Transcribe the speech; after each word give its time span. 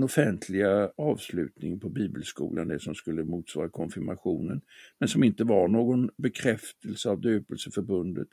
den 0.00 0.04
offentliga 0.04 0.92
avslutningen 0.96 1.80
på 1.80 1.88
bibelskolan, 1.88 2.68
det 2.68 2.80
som 2.80 2.94
skulle 2.94 3.24
motsvara 3.24 3.68
konfirmationen, 3.68 4.60
men 4.98 5.08
som 5.08 5.24
inte 5.24 5.44
var 5.44 5.68
någon 5.68 6.10
bekräftelse 6.16 7.10
av 7.10 7.20
döpelseförbundet, 7.20 8.28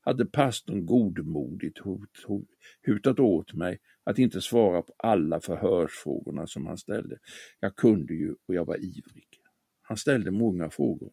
hade 0.00 0.26
pastorn 0.26 0.86
godmodigt 0.86 1.78
hot, 1.78 2.24
hot, 2.26 2.48
hutat 2.82 3.20
åt 3.20 3.54
mig 3.54 3.78
att 4.04 4.18
inte 4.18 4.40
svara 4.40 4.82
på 4.82 4.94
alla 4.98 5.40
förhörsfrågorna 5.40 6.46
som 6.46 6.66
han 6.66 6.78
ställde. 6.78 7.18
Jag 7.60 7.76
kunde 7.76 8.14
ju 8.14 8.34
och 8.46 8.54
jag 8.54 8.64
var 8.64 8.76
ivrig. 8.76 9.28
Han 9.82 9.96
ställde 9.96 10.30
många 10.30 10.70
frågor. 10.70 11.12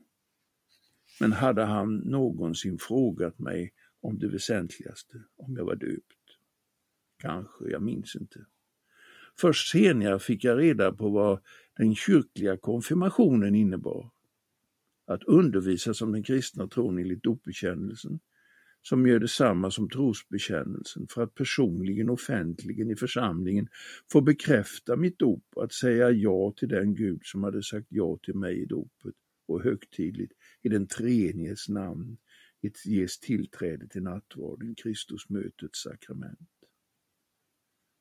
Men 1.20 1.32
hade 1.32 1.64
han 1.64 1.96
någonsin 1.96 2.78
frågat 2.80 3.40
mig 3.40 3.74
om 4.02 4.20
det 4.20 4.28
väsentligaste, 4.28 5.24
om 5.36 5.56
jag 5.56 5.66
var 5.66 5.76
döpt? 5.76 6.26
Kanske, 7.18 7.70
jag 7.70 7.82
minns 7.82 8.16
inte. 8.16 8.46
Först 9.40 9.72
senare 9.72 10.20
fick 10.20 10.44
jag 10.44 10.60
reda 10.60 10.92
på 10.92 11.10
vad 11.10 11.40
den 11.78 11.96
kyrkliga 11.96 12.58
konfirmationen 12.58 13.56
innebar. 13.56 14.12
Att 15.08 15.24
undervisa 15.24 15.94
som 15.94 16.12
den 16.12 16.24
kristna 16.24 16.68
tron 16.68 16.98
enligt 16.98 17.24
dopbekännelsen, 17.24 18.20
som 18.82 19.08
gör 19.08 19.20
detsamma 19.20 19.72
som 19.72 19.90
trosbekännelsen 19.90 21.08
för 21.10 21.24
att 21.24 21.36
personligen 21.36 22.10
offentligen 22.10 22.92
i 22.92 22.96
församlingen 22.96 23.68
få 24.12 24.22
bekräfta 24.22 24.96
mitt 24.96 25.20
dop 25.20 25.44
och 25.56 25.64
att 25.64 25.74
säga 25.74 26.12
ja 26.12 26.54
till 26.58 26.70
den 26.70 26.96
Gud 26.96 27.20
som 27.24 27.44
hade 27.44 27.64
sagt 27.64 27.88
ja 27.90 28.20
till 28.24 28.36
mig 28.36 28.62
i 28.62 28.66
dopet 28.66 29.16
och 29.48 29.64
högtidligt 29.64 30.34
i 30.62 30.70
den 30.70 30.88
treeniges 30.88 31.70
namn 31.70 32.18
ges 32.86 33.20
tillträde 33.20 33.88
till 33.88 34.04
nattvarden, 34.04 34.76
Kristusmötets 34.76 35.82
sakrament 35.82 36.50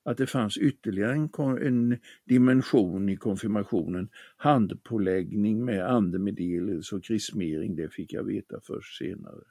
att 0.05 0.17
det 0.17 0.27
fanns 0.27 0.59
ytterligare 0.59 1.13
en, 1.13 1.31
en 1.67 1.99
dimension 2.25 3.09
i 3.09 3.17
konfirmationen, 3.17 4.09
handpåläggning 4.37 5.65
med 5.65 5.91
andemeddelelse 5.91 6.97
och 6.97 7.05
krismering, 7.05 7.77
det 7.77 7.89
fick 7.89 8.13
jag 8.13 8.25
veta 8.25 8.61
först 8.61 8.99
senare. 8.99 9.45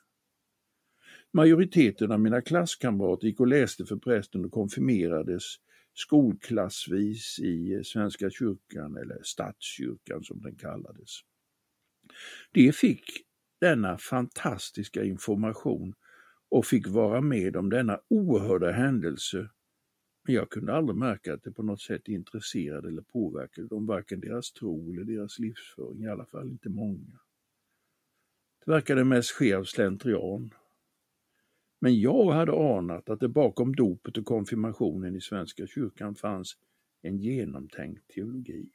Majoriteten 1.31 2.12
av 2.12 2.20
mina 2.20 2.42
klasskamrater 2.42 3.28
gick 3.28 3.40
och 3.40 3.48
läste 3.48 3.86
för 3.86 3.96
prästen 3.96 4.46
och 4.46 4.52
konfirmerades 4.52 5.44
skolklassvis 5.94 7.40
i 7.40 7.81
Svenska 7.84 8.30
kyrkan, 8.30 8.98
eller 8.98 9.20
Statskyrkan 9.24 10.24
som 10.24 10.42
den 10.42 10.56
kallades. 10.56 11.09
De 12.52 12.72
fick 12.72 13.06
denna 13.62 13.98
fantastiska 13.98 15.04
information 15.04 15.94
och 16.50 16.66
fick 16.66 16.88
vara 16.88 17.22
med 17.22 17.56
om 17.56 17.70
denna 17.70 18.00
oerhörda 18.09 18.72
händelse 18.72 19.50
men 20.23 20.35
jag 20.35 20.49
kunde 20.49 20.73
aldrig 20.73 20.97
märka 20.97 21.33
att 21.33 21.43
det 21.43 21.52
på 21.52 21.63
något 21.63 21.81
sätt 21.81 22.07
intresserade 22.07 22.88
eller 22.88 23.02
påverkade 23.02 23.67
dem, 23.67 23.85
varken 23.85 24.19
deras 24.19 24.52
tro 24.52 24.91
eller 24.91 25.03
deras 25.03 25.39
livsföring, 25.39 26.03
i 26.03 26.07
alla 26.07 26.25
fall 26.25 26.49
inte 26.49 26.69
många. 26.69 27.19
Det 28.66 28.71
verkade 28.71 29.03
mest 29.03 29.31
ske 29.31 29.53
av 29.53 29.63
slentrian. 29.63 30.53
Men 31.79 31.99
jag 31.99 32.31
hade 32.31 32.77
anat 32.77 33.09
att 33.09 33.19
det 33.19 33.27
bakom 33.27 33.75
dopet 33.75 34.17
och 34.17 34.25
konfirmationen 34.25 35.16
i 35.16 35.21
Svenska 35.21 35.67
kyrkan 35.67 36.16
fanns 36.16 36.57
en 37.01 37.17
genomtänkt 37.17 38.07
teologi. 38.07 38.69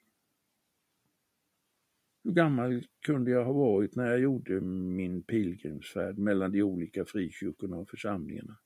Hur 2.24 2.32
gammal 2.32 2.86
kunde 3.00 3.30
jag 3.30 3.44
ha 3.44 3.52
varit 3.52 3.94
när 3.94 4.06
jag 4.06 4.20
gjorde 4.20 4.60
min 4.60 5.22
pilgrimsfärd 5.22 6.18
mellan 6.18 6.52
de 6.52 6.62
olika 6.62 7.04
frikyrkorna 7.04 7.76
och 7.76 7.88
församlingarna? 7.88 8.58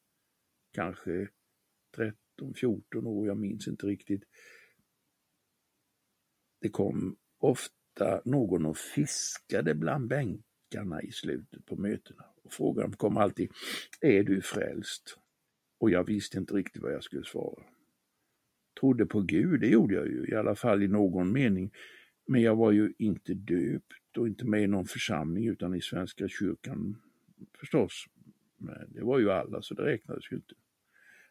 Kanske 0.72 1.28
13 1.97 2.22
14 2.56 3.06
år, 3.06 3.26
jag 3.26 3.37
minns 3.37 3.69
inte 3.69 3.87
riktigt. 3.87 4.22
Det 6.60 6.69
kom 6.69 7.16
ofta 7.38 8.22
någon 8.25 8.66
och 8.66 8.76
fiskade 8.76 9.75
bland 9.75 10.09
bänkarna 10.09 11.03
i 11.03 11.12
slutet 11.12 11.66
på 11.66 11.76
mötena. 11.76 12.25
Och 12.42 12.53
frågan 12.53 12.92
kom 12.92 13.16
alltid, 13.16 13.50
är 14.00 14.22
du 14.22 14.42
frälst? 14.42 15.19
Och 15.78 15.91
jag 15.91 16.04
visste 16.04 16.38
inte 16.38 16.54
riktigt 16.54 16.82
vad 16.82 16.92
jag 16.92 17.04
skulle 17.04 17.25
svara. 17.25 17.62
Trodde 18.81 19.06
på 19.06 19.21
Gud, 19.21 19.60
det 19.60 19.69
gjorde 19.69 19.94
jag 19.94 20.06
ju, 20.06 20.26
i 20.28 20.34
alla 20.34 20.54
fall 20.54 20.82
i 20.82 20.88
någon 20.88 21.32
mening. 21.32 21.72
Men 22.26 22.42
jag 22.42 22.56
var 22.56 22.72
ju 22.72 22.92
inte 22.98 23.34
döpt 23.34 24.16
och 24.19 24.28
inte 24.28 24.44
med 24.44 24.62
i 24.62 24.66
någon 24.66 24.87
församling 24.87 25.48
utan 25.48 25.75
i 25.75 25.81
Svenska 25.81 26.28
kyrkan 26.28 26.97
förstås. 27.60 28.04
Men 28.56 28.92
det 28.92 29.04
var 29.04 29.19
ju 29.19 29.31
alla 29.31 29.62
så 29.62 29.75
det 29.75 29.82
räknades 29.82 30.32
ju 30.32 30.37
inte. 30.37 30.54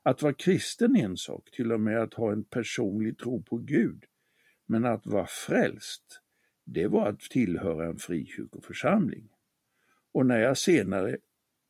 Att 0.04 0.22
vara 0.22 0.34
kristen 0.34 0.96
är 0.96 1.04
en 1.04 1.18
sak, 1.18 1.52
till 1.52 1.72
och 1.72 1.80
med 1.80 2.02
att 2.02 2.14
ha 2.14 2.32
en 2.32 2.44
personlig 2.44 3.18
tro 3.18 3.44
på 3.44 3.58
Gud. 3.58 4.04
Men 4.66 4.86
att 4.86 5.06
vara 5.06 5.28
frälst, 5.28 6.22
det 6.66 6.88
var 6.88 7.10
att 7.10 7.20
tillhöra 7.20 7.86
en 7.86 7.98
frikyrkoförsamling. 7.98 9.30
Och 10.12 10.26
när 10.26 10.40
jag 10.40 10.58
senare 10.58 11.18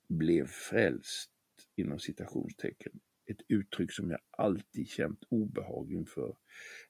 blev 0.10 0.48
frälst, 0.48 1.32
inom 1.76 2.00
citationstecken, 2.00 3.00
ett 3.26 3.42
uttryck 3.48 3.92
som 3.92 4.10
jag 4.10 4.20
alltid 4.30 4.88
känt 4.88 5.24
obehag 5.30 5.92
inför, 5.92 6.36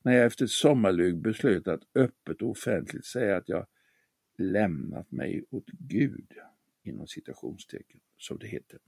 när 0.01 0.13
jag 0.13 0.25
efter 0.25 0.45
ett 0.45 0.51
sommarlög 0.51 1.21
beslöt 1.21 1.67
att 1.67 1.83
öppet 1.95 2.41
och 2.41 2.49
offentligt 2.49 3.05
säga 3.05 3.37
att 3.37 3.49
jag 3.49 3.67
lämnat 4.37 5.11
mig 5.11 5.45
åt 5.49 5.67
Gud, 5.67 6.33
inom 6.83 7.07
citationstecken, 7.07 7.99
som 8.17 8.37
det 8.37 8.47
heter, 8.47 8.79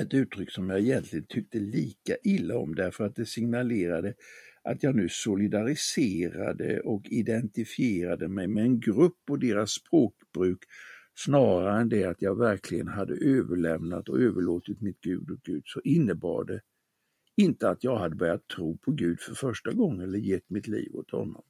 ett 0.00 0.14
uttryck 0.14 0.50
som 0.50 0.70
jag 0.70 0.80
egentligen 0.80 1.26
tyckte 1.28 1.58
lika 1.58 2.16
illa 2.24 2.58
om 2.58 2.74
därför 2.74 3.04
att 3.04 3.16
det 3.16 3.26
signalerade 3.26 4.14
att 4.62 4.82
jag 4.82 4.96
nu 4.96 5.08
solidariserade 5.08 6.80
och 6.80 7.06
identifierade 7.10 8.28
mig 8.28 8.48
med 8.48 8.64
en 8.64 8.80
grupp 8.80 9.18
och 9.30 9.38
deras 9.38 9.70
språkbruk 9.70 10.58
snarare 11.14 11.80
än 11.80 11.88
det 11.88 12.04
att 12.04 12.22
jag 12.22 12.38
verkligen 12.38 12.88
hade 12.88 13.14
överlämnat 13.14 14.08
och 14.08 14.20
överlåtit 14.20 14.80
mitt 14.80 15.00
Gud 15.00 15.30
och 15.30 15.40
Gud 15.42 15.62
så 15.66 15.80
innebar 15.80 16.44
det 16.44 16.60
inte 17.36 17.68
att 17.68 17.84
jag 17.84 17.96
hade 17.96 18.16
börjat 18.16 18.48
tro 18.48 18.78
på 18.78 18.92
Gud 18.92 19.20
för 19.20 19.34
första 19.34 19.72
gången 19.72 20.00
eller 20.00 20.18
gett 20.18 20.50
mitt 20.50 20.68
liv 20.68 20.94
åt 20.94 21.10
honom. 21.10 21.42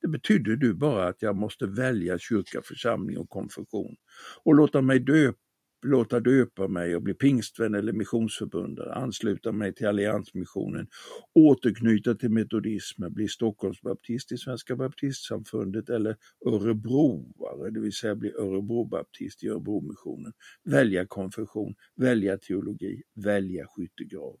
Det 0.00 0.08
betydde 0.08 0.56
du 0.56 0.74
bara 0.74 1.08
att 1.08 1.22
jag 1.22 1.36
måste 1.36 1.66
välja 1.66 2.18
kyrka, 2.18 2.62
församling 2.64 3.18
och 3.18 3.30
konfession 3.30 3.96
och 4.44 4.54
låta 4.54 4.82
mig 4.82 5.00
döpa 5.00 5.38
låta 5.86 6.20
döpa 6.20 6.68
mig 6.68 6.96
och 6.96 7.02
bli 7.02 7.14
pingstvän 7.14 7.74
eller 7.74 7.92
missionsförbundare, 7.92 8.94
ansluta 8.94 9.52
mig 9.52 9.74
till 9.74 9.86
alliansmissionen, 9.86 10.86
återknyta 11.34 12.14
till 12.14 12.30
metodismen, 12.30 13.12
bli 13.12 13.28
Stockholmsbaptist 13.28 14.32
i 14.32 14.36
Svenska 14.38 14.76
baptistsamfundet 14.76 15.88
eller 15.88 16.16
örebroare, 16.46 17.70
det 17.70 17.80
vill 17.80 17.92
säga 17.92 18.14
bli 18.14 18.32
örebrobaptist 18.32 19.44
i 19.44 19.48
Örebromissionen, 19.48 20.32
välja 20.64 21.06
konfession, 21.06 21.74
välja 21.96 22.38
teologi, 22.38 23.02
välja 23.14 23.66
skyttegrav. 23.66 24.36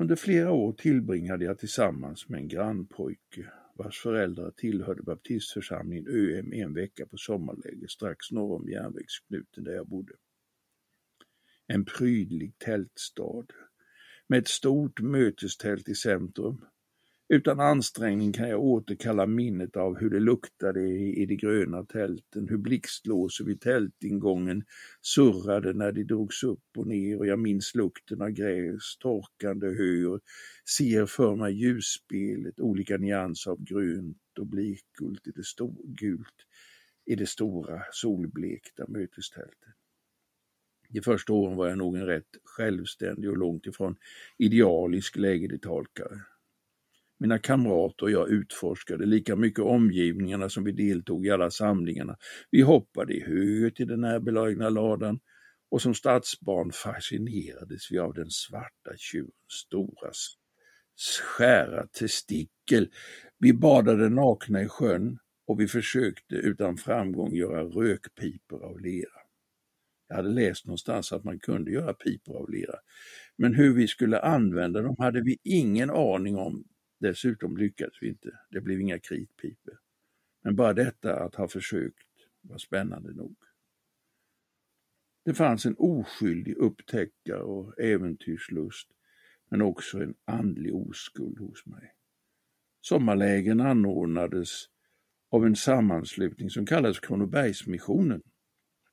Under 0.00 0.16
flera 0.16 0.52
år 0.52 0.72
tillbringade 0.72 1.44
jag 1.44 1.58
tillsammans 1.58 2.28
med 2.28 2.40
en 2.40 2.48
grannpojke 2.48 3.46
vars 3.72 3.98
föräldrar 3.98 4.50
tillhörde 4.50 5.02
baptistförsamlingen 5.02 6.06
ÖM 6.08 6.52
en 6.52 6.74
vecka 6.74 7.06
på 7.06 7.16
sommarläger 7.16 7.86
strax 7.86 8.30
norr 8.30 8.56
om 8.56 8.68
järnvägsknuten 8.68 9.64
där 9.64 9.72
jag 9.72 9.88
bodde. 9.88 10.12
En 11.66 11.84
prydlig 11.84 12.58
tältstad 12.58 13.46
med 14.26 14.38
ett 14.38 14.48
stort 14.48 15.00
mötestält 15.00 15.88
i 15.88 15.94
centrum 15.94 16.64
utan 17.32 17.60
ansträngning 17.60 18.32
kan 18.32 18.48
jag 18.48 18.60
återkalla 18.60 19.26
minnet 19.26 19.76
av 19.76 19.98
hur 19.98 20.10
det 20.10 20.20
luktade 20.20 20.80
i 20.88 21.26
de 21.26 21.36
gröna 21.36 21.84
tälten, 21.84 22.48
hur 22.48 22.56
blixtlåsen 22.56 23.46
vid 23.46 23.60
tältingången 23.60 24.64
surrade 25.00 25.72
när 25.72 25.92
de 25.92 26.04
drogs 26.04 26.42
upp 26.42 26.64
och 26.76 26.86
ner 26.86 27.18
och 27.18 27.26
jag 27.26 27.38
minns 27.38 27.74
lukten 27.74 28.22
av 28.22 28.30
gräs, 28.30 28.96
torkande 28.98 29.66
hö 29.66 30.06
och 30.06 30.20
ser 30.76 31.06
för 31.06 31.36
mig 31.36 31.52
ljusspelet, 31.52 32.60
olika 32.60 32.96
nyanser 32.96 33.50
av 33.50 33.64
grönt 33.64 34.38
och 34.38 34.46
blikgult 34.46 35.26
i 35.26 35.30
det, 35.30 35.42
gult, 35.84 36.46
i 37.06 37.14
det 37.14 37.26
stora 37.26 37.82
solblekta 37.92 38.84
mötestältet. 38.88 39.74
De 40.88 41.00
första 41.00 41.32
åren 41.32 41.56
var 41.56 41.68
jag 41.68 41.78
nog 41.78 41.96
en 41.96 42.06
rätt 42.06 42.36
självständig 42.44 43.30
och 43.30 43.36
långt 43.36 43.66
ifrån 43.66 43.96
idealisk 44.38 45.16
lägerdetalkare. 45.16 46.20
Mina 47.22 47.38
kamrater 47.38 48.04
och 48.04 48.10
jag 48.10 48.30
utforskade 48.30 49.06
lika 49.06 49.36
mycket 49.36 49.64
omgivningarna 49.64 50.48
som 50.48 50.64
vi 50.64 50.72
deltog 50.72 51.26
i 51.26 51.30
alla 51.30 51.50
samlingarna. 51.50 52.16
Vi 52.50 52.62
hoppade 52.62 53.14
i 53.14 53.24
höet 53.24 53.80
i 53.80 53.84
den 53.84 54.00
närbelägna 54.00 54.68
ladan 54.68 55.20
och 55.70 55.82
som 55.82 55.94
stadsbarn 55.94 56.70
fascinerades 56.72 57.90
vi 57.90 57.98
av 57.98 58.14
den 58.14 58.30
svarta 58.30 58.90
tjurens 58.96 59.52
stora 59.66 60.10
skära 61.22 61.86
testikel. 61.86 62.88
Vi 63.38 63.52
badade 63.52 64.08
nakna 64.08 64.62
i 64.62 64.68
sjön 64.68 65.18
och 65.46 65.60
vi 65.60 65.68
försökte 65.68 66.34
utan 66.34 66.76
framgång 66.76 67.34
göra 67.34 67.62
rökpipor 67.62 68.64
av 68.64 68.80
lera. 68.80 69.22
Jag 70.08 70.16
hade 70.16 70.28
läst 70.28 70.66
någonstans 70.66 71.12
att 71.12 71.24
man 71.24 71.38
kunde 71.38 71.70
göra 71.70 71.94
pipor 71.94 72.36
av 72.36 72.50
lera, 72.50 72.74
Men 73.36 73.54
hur 73.54 73.74
vi 73.74 73.88
skulle 73.88 74.20
använda 74.20 74.82
dem 74.82 74.96
hade 74.98 75.22
vi 75.22 75.36
ingen 75.42 75.90
aning 75.90 76.36
om. 76.36 76.64
Dessutom 77.02 77.56
lyckades 77.56 77.94
vi 78.00 78.08
inte. 78.08 78.38
Det 78.50 78.60
blev 78.60 78.80
inga 78.80 78.98
kritpipor. 78.98 79.78
Men 80.42 80.56
bara 80.56 80.72
detta 80.72 81.20
att 81.20 81.34
ha 81.34 81.48
försökt 81.48 82.08
var 82.40 82.58
spännande 82.58 83.12
nog. 83.12 83.36
Det 85.24 85.34
fanns 85.34 85.66
en 85.66 85.74
oskyldig 85.78 86.56
upptäckare 86.56 87.42
och 87.42 87.80
äventyrslust, 87.80 88.88
men 89.50 89.62
också 89.62 90.02
en 90.02 90.14
andlig 90.24 90.74
oskuld 90.74 91.38
hos 91.38 91.66
mig. 91.66 91.94
Sommarlägen 92.80 93.60
anordnades 93.60 94.64
av 95.30 95.46
en 95.46 95.56
sammanslutning 95.56 96.50
som 96.50 96.66
kallades 96.66 97.00
Kronobergsmissionen. 97.00 98.22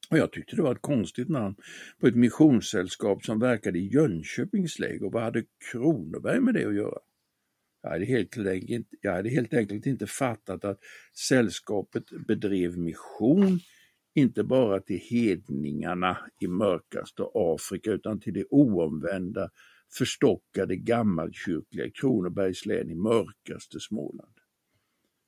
Och 0.09 0.17
jag 0.17 0.31
tyckte 0.31 0.55
det 0.55 0.61
var 0.61 0.75
ett 0.75 0.81
konstigt 0.81 1.29
namn 1.29 1.55
på 1.99 2.07
ett 2.07 2.15
missionssällskap 2.15 3.25
som 3.25 3.39
verkade 3.39 3.79
i 3.79 3.87
Jönköpings 3.87 4.79
läger. 4.79 5.09
vad 5.09 5.23
hade 5.23 5.45
Kronoberg 5.71 6.39
med 6.39 6.53
det 6.53 6.65
att 6.65 6.75
göra? 6.75 6.99
Jag 7.81 7.89
hade, 7.89 8.05
helt 8.05 8.37
enkelt, 8.37 8.87
jag 9.01 9.13
hade 9.13 9.29
helt 9.29 9.53
enkelt 9.53 9.85
inte 9.85 10.07
fattat 10.07 10.65
att 10.65 10.79
sällskapet 11.27 12.03
bedrev 12.27 12.77
mission 12.77 13.59
inte 14.13 14.43
bara 14.43 14.79
till 14.79 14.99
hedningarna 14.99 16.17
i 16.39 16.47
mörkaste 16.47 17.23
Afrika 17.33 17.91
utan 17.91 18.19
till 18.19 18.33
det 18.33 18.45
oomvända, 18.49 19.49
förstockade 19.97 20.75
gammalkyrkliga 20.75 21.89
Kronobergs 21.89 22.65
län 22.65 22.89
i 22.89 22.95
mörkaste 22.95 23.79
Småland. 23.79 24.33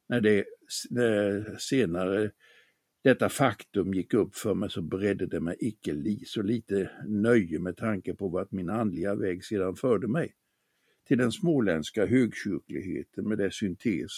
När 0.09 0.21
det, 0.21 0.45
när 0.89 1.55
senare 1.59 2.31
detta 3.03 3.29
faktum 3.29 3.93
gick 3.93 4.13
upp 4.13 4.35
för 4.35 4.53
mig 4.53 4.69
så 4.69 4.81
beredde 4.81 5.25
det 5.25 5.39
mig 5.39 5.57
icke 5.59 5.93
li, 5.93 6.23
så 6.25 6.41
lite 6.41 6.91
nöje 7.07 7.59
med 7.59 7.77
tanke 7.77 8.13
på 8.13 8.27
vart 8.27 8.51
min 8.51 8.69
andliga 8.69 9.15
väg 9.15 9.45
sedan 9.45 9.75
förde 9.75 10.07
mig. 10.07 10.33
Till 11.11 11.17
den 11.17 11.31
småländska 11.31 12.05
högkyrkligheten 12.05 13.27
med 13.27 13.37
dess 13.37 13.55
syntes 13.55 14.11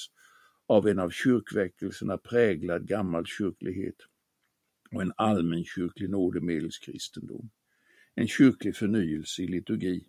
av 0.68 0.88
en 0.88 1.00
av 1.00 1.10
kyrkväckelserna 1.10 2.18
präglad 2.18 2.88
gammal 2.88 3.26
kyrklighet 3.26 3.96
och 4.92 5.02
en 5.02 5.14
allmänkyrklig 5.18 6.10
nådemedelskristendom. 6.10 7.50
En 8.16 8.28
kyrklig 8.28 8.76
förnyelse 8.76 9.42
i 9.42 9.48
liturgi, 9.48 10.08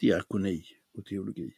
diakoni 0.00 0.64
och 0.92 1.06
teologi. 1.06 1.54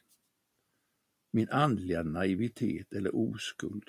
Min 1.32 1.49
andliga 1.49 2.02
naivitet 2.02 2.93
eller 2.93 3.17
oskuld 3.17 3.85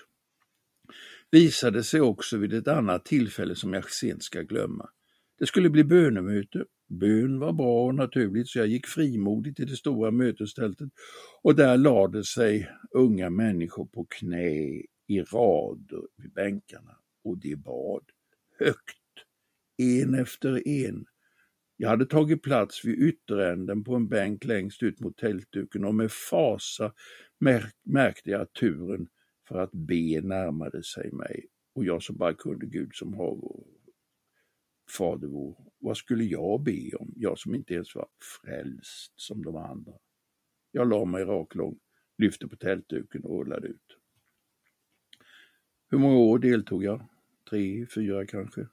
visade 1.31 1.84
sig 1.84 2.02
också 2.02 2.38
vid 2.38 2.54
ett 2.54 2.68
annat 2.68 3.06
tillfälle 3.06 3.56
som 3.56 3.74
jag 3.74 3.92
sent 3.92 4.24
ska 4.24 4.42
glömma. 4.42 4.90
Det 5.39 5.45
skulle 5.45 5.69
bli 5.69 5.84
bönemöte. 5.84 6.66
Bön 6.89 7.39
var 7.39 7.54
bra 7.54 7.86
och 7.86 7.95
naturligt 7.95 8.48
så 8.48 8.60
jag 8.60 8.68
gick 8.68 8.88
frimodigt 8.88 9.56
till 9.56 9.68
det 9.68 9.75
stora 9.75 10.12
mötestältet 10.12 10.89
och 11.42 11.56
där 11.56 11.78
lade 11.78 12.24
sig 12.24 12.69
unga 12.92 13.30
människor 13.30 13.86
på 13.86 14.06
knä 14.10 14.50
i 15.07 15.22
rader 15.22 16.01
vid 16.18 16.34
bänkarna 16.34 16.98
och 17.24 17.38
de 17.38 17.56
bad 17.56 18.04
högt, 18.60 18.98
en 19.78 20.13
efter 20.13 20.68
en. 20.68 21.06
Jag 21.78 21.89
hade 21.89 22.06
tagit 22.06 22.44
plats 22.44 22.86
vid 22.86 23.00
ytteränden 23.00 23.84
på 23.84 23.95
en 23.95 24.07
bänk 24.07 24.45
längst 24.45 24.84
ut 24.84 25.00
mot 25.00 25.18
tältduken 25.18 25.86
och 25.86 25.95
med 25.95 26.12
fasa 26.12 26.94
märkte 27.86 28.30
jag 28.30 28.42
att 28.42 28.54
turen 28.54 29.07
för 29.48 29.60
att 29.60 29.72
be 29.72 30.22
närmade 30.22 30.84
sig 30.84 31.12
mig 31.12 31.48
och 31.75 31.86
jag 31.86 32.04
som 32.04 32.18
bara 32.18 32.34
kunde 32.34 32.66
Gud 32.66 32.89
som 32.94 33.13
hav 33.13 33.66
Fader 34.89 35.28
vår, 35.28 35.56
vad 35.80 35.98
skulle 35.98 36.24
jag 36.24 36.63
be 36.63 36.95
om, 36.95 37.13
jag 37.16 37.39
som 37.39 37.56
inte 37.56 37.74
ens 37.74 37.95
var 37.95 38.07
frälst 38.42 39.13
som 39.16 39.44
de 39.44 39.56
andra? 39.56 39.94
Jag 40.72 40.89
la 40.89 41.06
mig 41.06 41.24
raklång, 41.24 41.80
lyfte 42.18 42.48
på 42.48 42.56
tältduken 42.56 43.24
och 43.24 43.39
rullade 43.39 43.68
ut. 43.68 43.98
Hur 45.89 45.98
många 45.98 46.18
år 46.18 46.39
deltog 46.39 46.84
jag? 46.84 47.07
Tre, 47.50 47.88
fyra 47.95 48.25
kanske? 48.25 48.68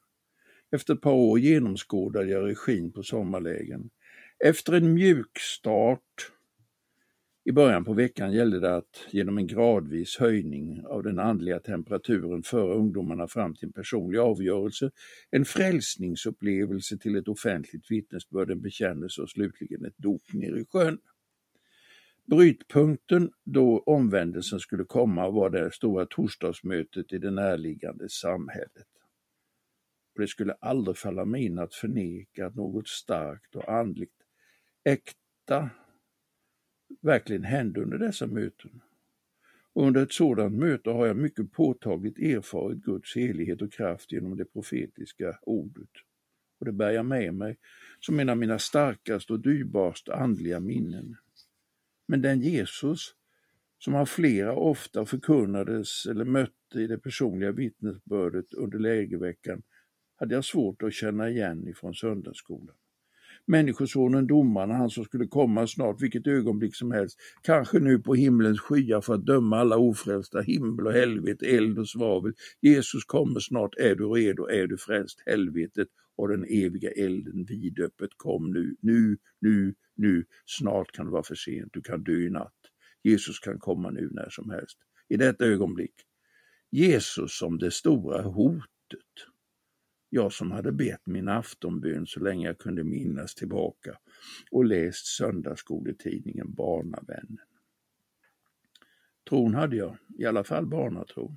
Efter 0.71 0.95
ett 0.95 1.01
par 1.01 1.13
år 1.13 1.39
genomskådade 1.39 2.27
jag 2.31 2.47
regin 2.47 2.93
på 2.93 3.03
sommarlägen. 3.03 3.91
Efter 4.45 4.73
en 4.73 4.95
mjukstart 4.95 6.33
i 7.47 7.53
början 7.53 7.85
på 7.85 7.93
veckan 7.93 8.33
gällde 8.33 8.61
det 8.61 8.77
att 8.77 9.07
genom 9.11 9.39
en 9.39 9.47
gradvis 9.47 10.17
höjning 10.19 10.87
av 10.87 11.03
den 11.03 11.19
andliga 11.19 11.61
temperaturen 11.61 12.43
föra 12.43 12.75
ungdomarna 12.75 13.29
fram 13.29 13.55
till 13.55 13.67
en 13.67 13.73
personlig 13.73 14.19
avgörelse, 14.19 14.91
en 15.31 15.45
frälsningsupplevelse 15.45 16.99
till 16.99 17.17
ett 17.17 17.29
offentligt 17.29 17.91
vittnesbörd, 17.91 18.51
en 18.51 18.61
bekännelse 18.61 19.23
och 19.23 19.31
slutligen 19.31 19.85
ett 19.85 19.99
dop 19.99 20.33
ner 20.33 20.57
i 20.57 20.65
sjön. 20.65 20.99
Brytpunkten 22.27 23.31
då 23.45 23.79
omvändelsen 23.79 24.61
skulle 24.61 24.85
komma 24.85 25.31
var 25.31 25.51
det 25.51 25.73
stora 25.73 26.07
torsdagsmötet 26.07 27.13
i 27.13 27.19
det 27.19 27.31
närliggande 27.31 28.09
samhället. 28.09 28.89
Och 30.15 30.21
det 30.21 30.29
skulle 30.29 30.53
aldrig 30.53 30.97
falla 30.97 31.25
mig 31.25 31.45
in 31.45 31.59
att 31.59 31.75
förneka 31.75 32.47
att 32.47 32.55
något 32.55 32.89
starkt 32.89 33.57
och 33.57 33.69
andligt 33.69 34.15
äkta 34.85 35.71
verkligen 37.01 37.45
hände 37.45 37.83
under 37.83 37.99
dessa 37.99 38.27
möten. 38.27 38.81
Och 39.73 39.87
under 39.87 40.03
ett 40.03 40.13
sådant 40.13 40.55
möte 40.55 40.91
har 40.91 41.07
jag 41.07 41.17
mycket 41.17 41.53
påtagligt 41.53 42.19
erfarit 42.19 42.79
Guds 42.79 43.17
helighet 43.17 43.63
och 43.63 43.73
kraft 43.73 44.13
genom 44.13 44.37
det 44.37 44.45
profetiska 44.45 45.39
ordet. 45.43 45.91
Och 46.59 46.67
det 46.67 46.73
bär 46.73 46.91
jag 46.91 47.07
med 47.07 47.35
mig 47.35 47.57
som 48.01 48.21
en 48.21 48.29
av 48.29 48.37
mina 48.37 48.59
starkaste 48.59 49.33
och 49.33 49.41
dyrbaraste 49.41 50.15
andliga 50.15 50.61
minnen. 50.61 51.17
Men 52.07 52.23
den 52.23 52.41
Jesus 52.41 53.15
som 53.79 53.95
av 53.95 54.07
flera 54.07 54.53
ofta 54.53 55.07
förkunnades 55.07 56.07
eller 56.07 56.25
mötte 56.25 56.81
i 56.81 56.87
det 56.87 56.99
personliga 56.99 57.53
vittnesbördet 57.53 58.55
under 58.55 58.79
lägerveckan 58.79 59.63
hade 60.17 60.35
jag 60.35 60.45
svårt 60.45 60.83
att 60.83 60.93
känna 60.93 61.31
igen 61.31 61.69
ifrån 61.69 61.95
söndagsskolan. 61.95 62.77
Människosonen, 63.47 64.27
domaren, 64.27 64.71
han 64.71 64.91
som 64.91 65.05
skulle 65.05 65.27
komma 65.27 65.67
snart, 65.67 66.03
vilket 66.03 66.27
ögonblick 66.27 66.77
som 66.77 66.93
helst, 66.93 67.19
kanske 67.43 67.79
nu 67.79 67.99
på 67.99 68.15
himlens 68.15 68.61
skyar 68.61 69.01
för 69.01 69.15
att 69.15 69.27
döma 69.27 69.59
alla 69.59 69.77
ofrälsta, 69.77 70.41
himmel 70.41 70.87
och 70.87 70.93
helvete, 70.93 71.47
eld 71.47 71.79
och 71.79 71.89
svavel. 71.89 72.33
Jesus 72.61 73.05
kommer 73.05 73.41
snart, 73.41 73.75
är 73.75 73.95
du 73.95 74.09
redo, 74.09 74.47
är 74.47 74.67
du 74.67 74.77
frälst? 74.77 75.23
Helvetet 75.27 75.89
och 76.17 76.29
den 76.29 76.45
eviga 76.45 76.91
elden 76.91 77.45
vidöppet, 77.45 78.11
kom 78.17 78.53
nu, 78.53 78.77
nu, 78.81 79.17
nu, 79.41 79.75
nu, 79.97 80.25
snart 80.47 80.93
kan 80.93 81.07
det 81.07 81.13
vara 81.13 81.23
för 81.23 81.35
sent, 81.35 81.69
du 81.73 81.83
kan 81.83 82.05
dö 82.05 82.13
i 82.13 82.31
natt. 82.31 82.53
Jesus 83.03 83.39
kan 83.39 83.59
komma 83.59 83.91
nu 83.91 84.09
när 84.13 84.31
som 84.31 84.51
helst. 84.51 84.79
I 85.09 85.17
detta 85.17 85.45
ögonblick, 85.45 85.95
Jesus 86.71 87.39
som 87.39 87.59
det 87.59 87.71
stora 87.71 88.23
hotet 88.23 89.34
jag 90.15 90.33
som 90.33 90.51
hade 90.51 90.73
bett 90.73 91.07
min 91.07 91.29
aftonbön 91.29 92.07
så 92.07 92.21
länge 92.21 92.47
jag 92.47 92.59
kunde 92.59 92.85
minnas 92.85 93.35
tillbaka 93.35 93.99
och 94.51 94.65
läst 94.65 95.07
söndagsskoletidningen 95.07 96.55
Barnavännen. 96.55 97.39
Tron 99.29 99.55
hade 99.55 99.77
jag, 99.77 99.97
i 100.19 100.25
alla 100.25 100.45
fall 100.45 100.67
barnatron. 100.67 101.37